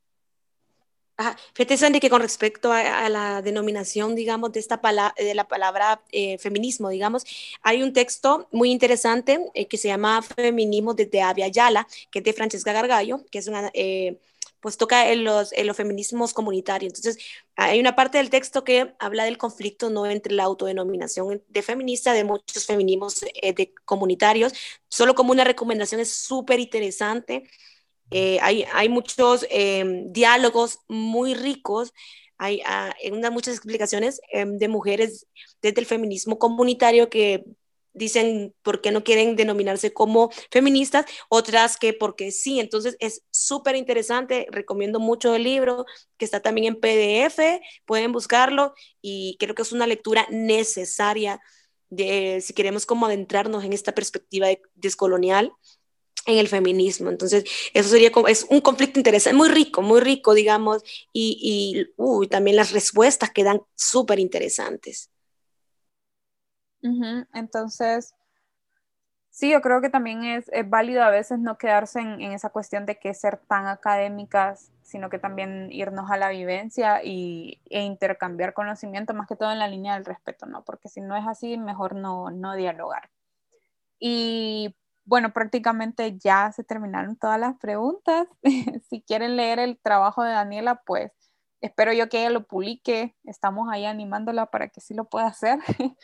Fíjate, 1.54 1.78
Sandy, 1.78 2.00
que 2.00 2.12
con 2.12 2.22
respecto 2.22 2.72
a, 2.72 3.10
la 3.10 3.42
denominación, 3.42 4.14
digamos, 4.14 4.52
de, 4.52 4.60
esta 4.60 4.82
palabra, 4.82 5.16
de 5.18 5.34
la 5.34 5.48
palabra 5.48 6.04
eh, 6.12 6.38
feminismo, 6.38 6.90
digamos, 6.90 7.24
hay 7.64 7.82
un 7.82 7.92
texto 7.92 8.48
muy 8.52 8.70
interesante 8.72 9.40
eh, 9.56 9.68
que 9.68 9.78
se 9.78 9.88
llama 9.88 10.22
Feminismo 10.22 10.94
desde 10.94 11.24
Avia 11.24 11.48
Yala, 11.48 11.88
que 12.12 12.20
es 12.20 12.26
de 12.26 12.34
Francesca 12.34 12.72
Gargallo, 12.72 13.26
que 13.32 13.40
es 13.40 13.48
una, 13.48 13.72
eh, 13.74 14.20
pues 14.60 14.78
toca 14.78 15.12
en 15.12 15.24
los, 15.24 15.54
en 15.54 15.66
los 15.66 15.76
feminismos 15.76 16.34
comunitarios. 16.36 16.94
Entonces, 16.94 17.18
hay 17.56 17.80
una 17.80 17.96
parte 17.96 18.20
del 18.20 18.30
texto 18.30 18.64
que 18.64 18.94
habla 19.00 19.24
del 19.24 19.40
conflicto 19.40 19.90
no 19.90 20.06
entre 20.06 20.36
la 20.36 20.44
autodenominación 20.44 21.42
de 21.48 21.62
feminista 21.64 22.14
de 22.14 22.26
muchos 22.26 22.66
feminismos 22.68 23.22
de 23.22 23.74
comunitarios. 23.86 24.54
Solo 24.88 25.16
como 25.16 25.32
una 25.32 25.44
recomendación 25.44 26.00
es 26.00 26.14
súper 26.14 26.60
interesante 26.60 27.44
eh, 28.12 28.40
hay, 28.42 28.66
hay, 28.74 28.90
muchos 28.90 29.46
em, 29.50 30.12
diálogos 30.12 30.80
muy 30.88 31.34
ricos, 31.34 31.94
hay 32.38 32.62
uh, 32.62 33.32
muchas 33.32 33.56
explicaciones 33.56 34.22
em, 34.32 34.58
de 34.58 34.68
mujeres 34.68 35.28
desde 35.62 35.82
el 35.82 35.86
feminismo 35.86 36.38
comunitario 36.38 37.10
que 37.10 37.44
dicen 37.98 38.54
por 38.62 38.82
qué 38.82 38.92
no 38.92 39.04
quieren 39.04 39.36
denominarse 39.36 39.92
como 39.92 40.30
feministas, 40.52 41.06
otras 41.30 41.78
que 41.78 41.94
porque 41.94 42.32
sí. 42.32 42.60
Entonces 42.60 42.96
es 43.00 43.24
súper 43.32 43.76
interesante, 43.76 44.48
recomiendo 44.52 45.00
mucho 45.00 45.36
el 45.36 45.44
libro, 45.44 45.86
que 46.18 46.26
está 46.26 46.42
también 46.42 46.68
en 46.68 46.80
PDF, 46.80 47.40
pueden 47.86 48.12
buscarlo 48.12 48.74
y 49.02 49.36
creo 49.40 49.56
que 49.56 49.64
es 49.64 49.72
una 49.72 49.88
lectura 49.88 50.28
necesaria 50.30 51.42
de, 51.90 52.42
si 52.42 52.54
queremos 52.54 52.86
como 52.86 53.06
adentrarnos 53.06 53.64
en 53.64 53.74
esta 53.74 53.94
perspectiva 53.94 54.48
descolonial 54.76 55.54
en 56.28 56.38
el 56.38 56.48
feminismo. 56.48 57.10
Entonces, 57.10 57.46
eso 57.74 57.90
sería 57.90 58.12
como, 58.12 58.28
es 58.28 58.46
un 58.50 58.62
conflicto 58.62 59.00
interesante, 59.00 59.36
muy 59.36 59.50
rico, 59.50 59.82
muy 59.82 60.02
rico, 60.02 60.34
digamos, 60.34 60.84
y, 61.12 61.90
y 61.98 62.28
también 62.28 62.58
las 62.58 62.72
respuestas 62.72 63.32
quedan 63.32 63.62
súper 63.76 64.20
interesantes. 64.20 65.10
Entonces, 67.34 68.14
sí, 69.30 69.52
yo 69.52 69.62
creo 69.62 69.82
que 69.82 69.90
también 69.90 70.24
es, 70.24 70.50
válido 70.68 71.04
a 71.04 71.10
veces 71.10 71.40
no 71.40 71.58
quedarse 71.58 72.00
en, 72.00 72.22
esa 72.22 72.50
cuestión 72.50 72.86
de 72.86 73.00
que 73.00 73.14
ser 73.14 73.38
tan 73.38 73.68
académicas, 73.68 74.72
sino 74.84 75.10
que 75.10 75.20
también 75.20 75.70
irnos 75.72 76.10
a 76.12 76.18
la 76.18 76.30
vivencia 76.30 77.04
y, 77.04 77.62
e 77.70 77.82
intercambiar 77.82 78.54
conocimiento, 78.54 79.14
más 79.14 79.28
que 79.28 79.36
todo 79.36 79.52
en 79.52 79.60
la 79.60 79.68
línea 79.68 79.96
del 79.96 80.06
respeto, 80.06 80.46
¿no? 80.46 80.64
Porque 80.64 80.90
si 80.90 81.02
no 81.02 81.16
es 81.16 81.26
así, 81.28 81.58
mejor 81.58 81.96
no, 81.96 82.32
no 82.32 82.56
dialogar. 82.56 83.10
Y 84.00 84.76
bueno, 85.08 85.32
prácticamente 85.32 86.18
ya 86.18 86.52
se 86.52 86.66
terminaron 86.66 87.16
todas 87.16 87.40
las 87.40 87.58
preguntas. 87.58 88.28
si 88.90 89.02
quieren 89.02 89.38
leer 89.38 89.58
el 89.58 89.80
trabajo 89.80 90.22
de 90.22 90.32
Daniela, 90.32 90.82
pues 90.86 91.12
espero 91.62 91.94
yo 91.94 92.10
que 92.10 92.20
ella 92.20 92.30
lo 92.30 92.46
publique. 92.46 93.16
Estamos 93.24 93.70
ahí 93.72 93.86
animándola 93.86 94.48
para 94.48 94.68
que 94.68 94.82
sí 94.82 94.94
lo 94.94 95.06
pueda 95.06 95.28
hacer. 95.28 95.60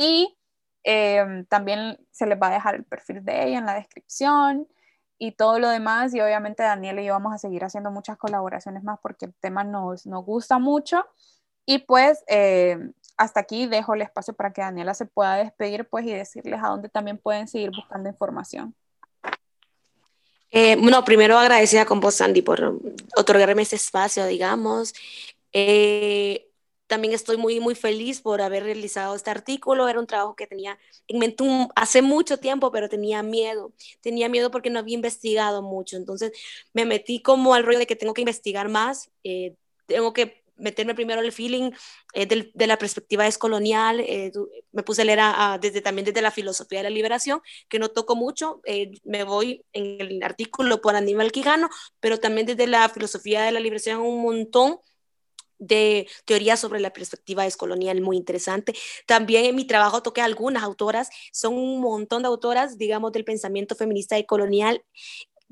Y 0.00 0.38
em, 0.84 1.44
también 1.46 1.98
se 2.12 2.24
les 2.26 2.38
va 2.40 2.48
a 2.48 2.52
dejar 2.52 2.76
el 2.76 2.84
perfil 2.84 3.24
de 3.24 3.48
ella 3.48 3.58
en 3.58 3.66
la 3.66 3.74
descripción 3.74 4.68
y 5.18 5.32
todo 5.32 5.58
lo 5.58 5.70
demás. 5.70 6.14
Y 6.14 6.20
obviamente 6.20 6.62
Daniel 6.62 7.00
y 7.00 7.06
yo 7.06 7.14
vamos 7.14 7.34
a 7.34 7.38
seguir 7.38 7.64
haciendo 7.64 7.90
muchas 7.90 8.16
colaboraciones 8.16 8.84
más 8.84 9.00
porque 9.02 9.26
el 9.26 9.34
tema 9.40 9.64
nos, 9.64 10.06
nos 10.06 10.24
gusta 10.24 10.60
mucho. 10.60 11.04
Y 11.66 11.78
pues 11.80 12.22
em, 12.28 12.92
hasta 13.18 13.40
aquí 13.40 13.66
dejo 13.66 13.94
el 13.94 14.02
espacio 14.02 14.32
para 14.32 14.52
que 14.52 14.62
Daniela 14.62 14.94
se 14.94 15.04
pueda 15.04 15.36
despedir 15.36 15.86
pues 15.88 16.06
y 16.06 16.12
decirles 16.12 16.60
a 16.62 16.68
dónde 16.68 16.88
también 16.88 17.18
pueden 17.18 17.48
seguir 17.48 17.70
buscando 17.70 18.08
información. 18.08 18.74
Eh, 20.50 20.76
bueno, 20.76 21.04
primero 21.04 21.36
agradecida 21.36 21.84
con 21.84 22.00
vos, 22.00 22.14
Sandy, 22.14 22.40
por 22.40 22.80
otorgarme 23.16 23.62
este 23.62 23.76
espacio, 23.76 24.24
digamos. 24.24 24.94
Eh, 25.52 26.48
también 26.86 27.12
estoy 27.12 27.36
muy, 27.36 27.60
muy 27.60 27.74
feliz 27.74 28.22
por 28.22 28.40
haber 28.40 28.62
realizado 28.62 29.14
este 29.14 29.30
artículo. 29.30 29.88
Era 29.88 30.00
un 30.00 30.06
trabajo 30.06 30.34
que 30.34 30.46
tenía 30.46 30.78
en 31.06 31.18
mente 31.18 31.44
hace 31.74 32.00
mucho 32.00 32.38
tiempo, 32.38 32.72
pero 32.72 32.88
tenía 32.88 33.22
miedo. 33.22 33.72
Tenía 34.00 34.28
miedo 34.28 34.50
porque 34.50 34.70
no 34.70 34.78
había 34.78 34.94
investigado 34.94 35.60
mucho. 35.60 35.96
Entonces 35.96 36.32
me 36.72 36.86
metí 36.86 37.20
como 37.20 37.52
al 37.52 37.64
rollo 37.64 37.80
de 37.80 37.86
que 37.86 37.96
tengo 37.96 38.14
que 38.14 38.22
investigar 38.22 38.68
más. 38.68 39.10
Eh, 39.22 39.54
tengo 39.86 40.14
que 40.14 40.42
meterme 40.58 40.94
primero 40.94 41.20
el 41.20 41.32
feeling 41.32 41.70
eh, 42.14 42.26
de 42.26 42.66
la 42.66 42.78
perspectiva 42.78 43.24
descolonial, 43.24 44.00
eh, 44.00 44.32
me 44.72 44.82
puse 44.82 45.02
a 45.02 45.04
leer 45.04 45.20
desde, 45.60 45.80
también 45.80 46.04
desde 46.04 46.22
la 46.22 46.30
filosofía 46.30 46.80
de 46.80 46.84
la 46.84 46.90
liberación, 46.90 47.40
que 47.68 47.78
no 47.78 47.88
toco 47.88 48.16
mucho, 48.16 48.60
me 49.04 49.24
voy 49.24 49.64
en 49.72 50.00
el 50.00 50.22
artículo 50.22 50.80
por 50.80 50.96
Aníbal 50.96 51.32
Quijano, 51.32 51.68
pero 52.00 52.18
también 52.18 52.46
desde 52.46 52.66
la 52.66 52.88
filosofía 52.88 53.42
de 53.42 53.52
la 53.52 53.60
liberación 53.60 54.00
un 54.00 54.22
montón 54.22 54.80
de 55.58 56.08
teoría 56.24 56.56
sobre 56.56 56.80
la 56.80 56.92
perspectiva 56.92 57.44
descolonial 57.44 58.00
muy 58.00 58.16
interesante. 58.16 58.74
También 59.06 59.44
en 59.44 59.56
mi 59.56 59.64
trabajo 59.64 60.02
toqué 60.02 60.20
algunas 60.20 60.62
autoras, 60.62 61.10
son 61.32 61.54
un 61.54 61.80
montón 61.80 62.22
de 62.22 62.28
autoras, 62.28 62.78
digamos, 62.78 63.12
del 63.12 63.24
pensamiento 63.24 63.74
feminista 63.74 64.18
y 64.18 64.24
colonial. 64.24 64.84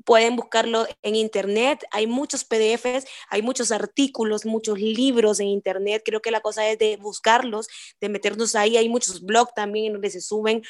Pueden 0.07 0.37
buscarlo 0.37 0.87
en 1.01 1.15
internet, 1.15 1.83
hay 1.91 2.07
muchos 2.07 2.45
PDFs, 2.45 3.05
hay 3.29 3.41
muchos 3.41 3.73
artículos, 3.73 4.45
muchos 4.45 4.79
libros 4.79 5.41
en 5.41 5.47
internet. 5.47 6.01
Creo 6.05 6.21
que 6.21 6.31
la 6.31 6.39
cosa 6.39 6.65
es 6.69 6.79
de 6.79 6.95
buscarlos, 6.95 7.67
de 7.99 8.07
meternos 8.07 8.55
ahí. 8.55 8.77
Hay 8.77 8.87
muchos 8.87 9.21
blogs 9.21 9.53
también 9.53 9.91
donde 9.91 10.09
se 10.09 10.21
suben 10.21 10.63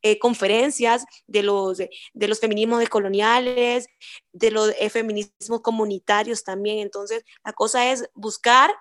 eh, 0.00 0.18
conferencias 0.18 1.04
de 1.26 1.42
los, 1.42 1.76
de 1.76 2.28
los 2.28 2.40
feminismos 2.40 2.78
decoloniales, 2.78 3.88
de 4.32 4.50
los 4.50 4.72
eh, 4.78 4.88
feminismos 4.88 5.60
comunitarios 5.60 6.42
también. 6.42 6.78
Entonces, 6.78 7.24
la 7.44 7.52
cosa 7.52 7.92
es 7.92 8.08
buscar 8.14 8.74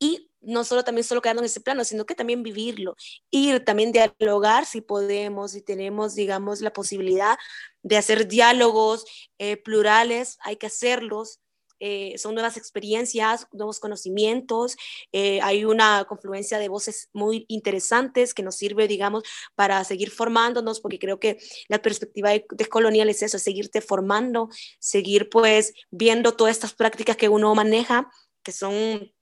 y 0.00 0.30
no 0.46 0.64
solo 0.64 0.84
también 0.84 1.04
solo 1.04 1.22
quedarnos 1.22 1.42
en 1.42 1.46
ese 1.46 1.60
plano, 1.60 1.84
sino 1.84 2.06
que 2.06 2.14
también 2.14 2.42
vivirlo, 2.42 2.96
ir 3.30 3.64
también 3.64 3.92
dialogar 3.92 4.66
si 4.66 4.80
podemos, 4.80 5.52
si 5.52 5.62
tenemos, 5.62 6.14
digamos, 6.14 6.60
la 6.60 6.72
posibilidad 6.72 7.36
de 7.82 7.96
hacer 7.96 8.28
diálogos 8.28 9.04
eh, 9.38 9.56
plurales, 9.56 10.38
hay 10.42 10.56
que 10.56 10.66
hacerlos, 10.66 11.40
eh, 11.80 12.16
son 12.18 12.34
nuevas 12.34 12.56
experiencias, 12.56 13.46
nuevos 13.52 13.80
conocimientos, 13.80 14.76
eh, 15.12 15.40
hay 15.42 15.64
una 15.64 16.04
confluencia 16.04 16.58
de 16.58 16.68
voces 16.68 17.10
muy 17.12 17.44
interesantes 17.48 18.32
que 18.32 18.42
nos 18.42 18.56
sirve, 18.56 18.88
digamos, 18.88 19.24
para 19.54 19.82
seguir 19.84 20.10
formándonos, 20.10 20.80
porque 20.80 20.98
creo 20.98 21.18
que 21.18 21.38
la 21.68 21.82
perspectiva 21.82 22.30
descolonial 22.52 23.08
es 23.08 23.22
eso, 23.22 23.38
seguirte 23.38 23.80
formando, 23.80 24.48
seguir 24.78 25.28
pues 25.28 25.74
viendo 25.90 26.32
todas 26.32 26.52
estas 26.52 26.74
prácticas 26.74 27.16
que 27.16 27.28
uno 27.28 27.54
maneja, 27.54 28.10
que 28.42 28.52
son 28.52 29.12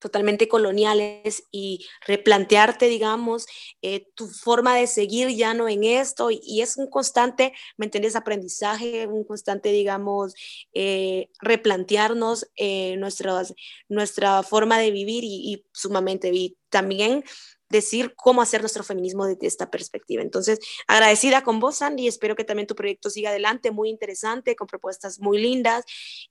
totalmente 0.00 0.48
coloniales 0.48 1.44
y 1.52 1.86
replantearte, 2.06 2.86
digamos, 2.86 3.46
eh, 3.82 4.06
tu 4.14 4.26
forma 4.26 4.74
de 4.74 4.86
seguir 4.86 5.28
ya 5.28 5.54
no 5.54 5.68
en 5.68 5.84
esto 5.84 6.30
y, 6.30 6.60
es 6.60 6.76
un 6.76 6.88
constante, 6.88 7.52
¿me 7.76 7.86
entiendes? 7.86 8.16
Aprendizaje, 8.16 9.06
un 9.06 9.24
constante, 9.24 9.70
digamos, 9.70 10.34
eh, 10.74 11.28
replantearnos 11.40 12.50
eh, 12.56 12.96
nuestra 12.96 14.42
forma 14.42 14.78
de 14.78 14.90
vivir 14.90 15.22
y, 15.24 15.52
y 15.52 15.64
sumamente, 15.72 16.30
y 16.32 16.56
también 16.70 17.24
decir 17.70 18.14
cómo 18.16 18.42
hacer 18.42 18.60
nuestro 18.60 18.84
feminismo 18.84 19.24
desde 19.24 19.46
esta 19.46 19.70
perspectiva. 19.70 20.22
Entonces, 20.22 20.58
agradecida 20.86 21.42
con 21.42 21.60
vos, 21.60 21.76
Sandy, 21.78 22.08
espero 22.08 22.36
que 22.36 22.44
también 22.44 22.66
tu 22.66 22.74
proyecto 22.74 23.08
siga 23.08 23.30
adelante, 23.30 23.70
muy 23.70 23.88
interesante, 23.88 24.56
con 24.56 24.66
propuestas 24.66 25.20
muy 25.20 25.38
lindas 25.38 25.84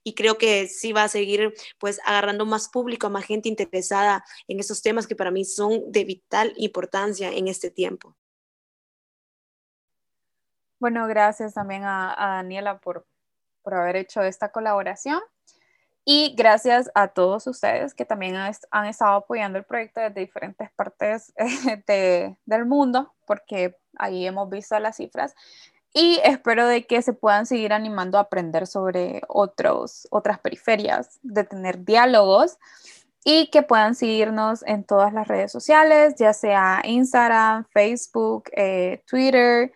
y 0.04 0.14
creo 0.14 0.38
que 0.38 0.68
sí 0.68 0.92
va 0.92 1.04
a 1.04 1.08
seguir 1.08 1.54
pues 1.78 2.00
agarrando 2.04 2.44
más 2.46 2.68
público, 2.68 3.10
más 3.10 3.24
gente 3.24 3.48
interesada 3.48 4.22
en 4.46 4.60
estos 4.60 4.82
temas 4.82 5.06
que 5.06 5.16
para 5.16 5.30
mí 5.30 5.44
son 5.44 5.90
de 5.90 6.04
vital 6.04 6.52
importancia 6.56 7.32
en 7.32 7.48
este 7.48 7.70
tiempo. 7.70 8.16
Bueno, 10.78 11.06
gracias 11.08 11.54
también 11.54 11.84
a, 11.84 12.14
Daniela 12.18 12.78
por, 12.80 13.06
por 13.62 13.74
haber 13.74 13.96
hecho 13.96 14.22
esta 14.22 14.50
colaboración. 14.50 15.20
Y 16.12 16.34
gracias 16.36 16.90
a 16.96 17.06
todos 17.06 17.46
ustedes 17.46 17.94
que 17.94 18.04
también 18.04 18.34
han 18.34 18.86
estado 18.86 19.12
apoyando 19.12 19.60
el 19.60 19.64
proyecto 19.64 20.00
desde 20.00 20.18
diferentes 20.18 20.68
partes 20.72 21.32
de, 21.86 22.36
del 22.46 22.66
mundo, 22.66 23.14
porque 23.28 23.76
ahí 23.96 24.26
hemos 24.26 24.50
visto 24.50 24.76
las 24.80 24.96
cifras. 24.96 25.36
Y 25.94 26.18
espero 26.24 26.66
de 26.66 26.84
que 26.84 27.00
se 27.02 27.12
puedan 27.12 27.46
seguir 27.46 27.72
animando 27.72 28.18
a 28.18 28.22
aprender 28.22 28.66
sobre 28.66 29.22
otros, 29.28 30.08
otras 30.10 30.40
periferias, 30.40 31.20
de 31.22 31.44
tener 31.44 31.84
diálogos 31.84 32.58
y 33.22 33.48
que 33.50 33.62
puedan 33.62 33.94
seguirnos 33.94 34.64
en 34.66 34.82
todas 34.82 35.12
las 35.12 35.28
redes 35.28 35.52
sociales, 35.52 36.16
ya 36.18 36.32
sea 36.32 36.82
Instagram, 36.82 37.66
Facebook, 37.72 38.50
eh, 38.56 39.00
Twitter. 39.06 39.72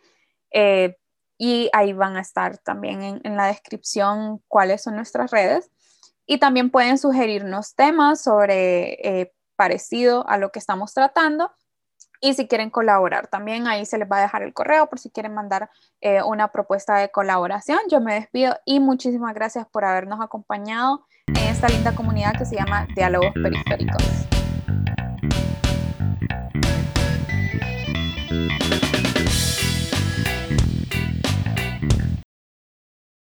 Eh, 0.50 0.96
y 1.38 1.70
ahí 1.72 1.92
van 1.92 2.16
a 2.16 2.22
estar 2.22 2.58
también 2.58 3.04
en, 3.04 3.20
en 3.22 3.36
la 3.36 3.46
descripción 3.46 4.42
cuáles 4.48 4.82
son 4.82 4.96
nuestras 4.96 5.30
redes. 5.30 5.70
Y 6.26 6.38
también 6.38 6.70
pueden 6.70 6.98
sugerirnos 6.98 7.74
temas 7.74 8.22
sobre 8.22 8.94
eh, 9.20 9.32
parecido 9.56 10.26
a 10.28 10.38
lo 10.38 10.50
que 10.50 10.58
estamos 10.58 10.94
tratando. 10.94 11.50
Y 12.20 12.32
si 12.34 12.48
quieren 12.48 12.70
colaborar, 12.70 13.28
también 13.28 13.66
ahí 13.66 13.84
se 13.84 13.98
les 13.98 14.10
va 14.10 14.16
a 14.18 14.22
dejar 14.22 14.42
el 14.42 14.54
correo 14.54 14.88
por 14.88 14.98
si 14.98 15.10
quieren 15.10 15.34
mandar 15.34 15.68
eh, 16.00 16.22
una 16.22 16.48
propuesta 16.48 16.96
de 16.96 17.10
colaboración. 17.10 17.80
Yo 17.90 18.00
me 18.00 18.14
despido 18.14 18.56
y 18.64 18.80
muchísimas 18.80 19.34
gracias 19.34 19.66
por 19.70 19.84
habernos 19.84 20.20
acompañado 20.22 21.06
en 21.26 21.36
esta 21.36 21.68
linda 21.68 21.94
comunidad 21.94 22.32
que 22.38 22.46
se 22.46 22.56
llama 22.56 22.86
Diálogos 22.94 23.32
Periféricos. 23.34 24.02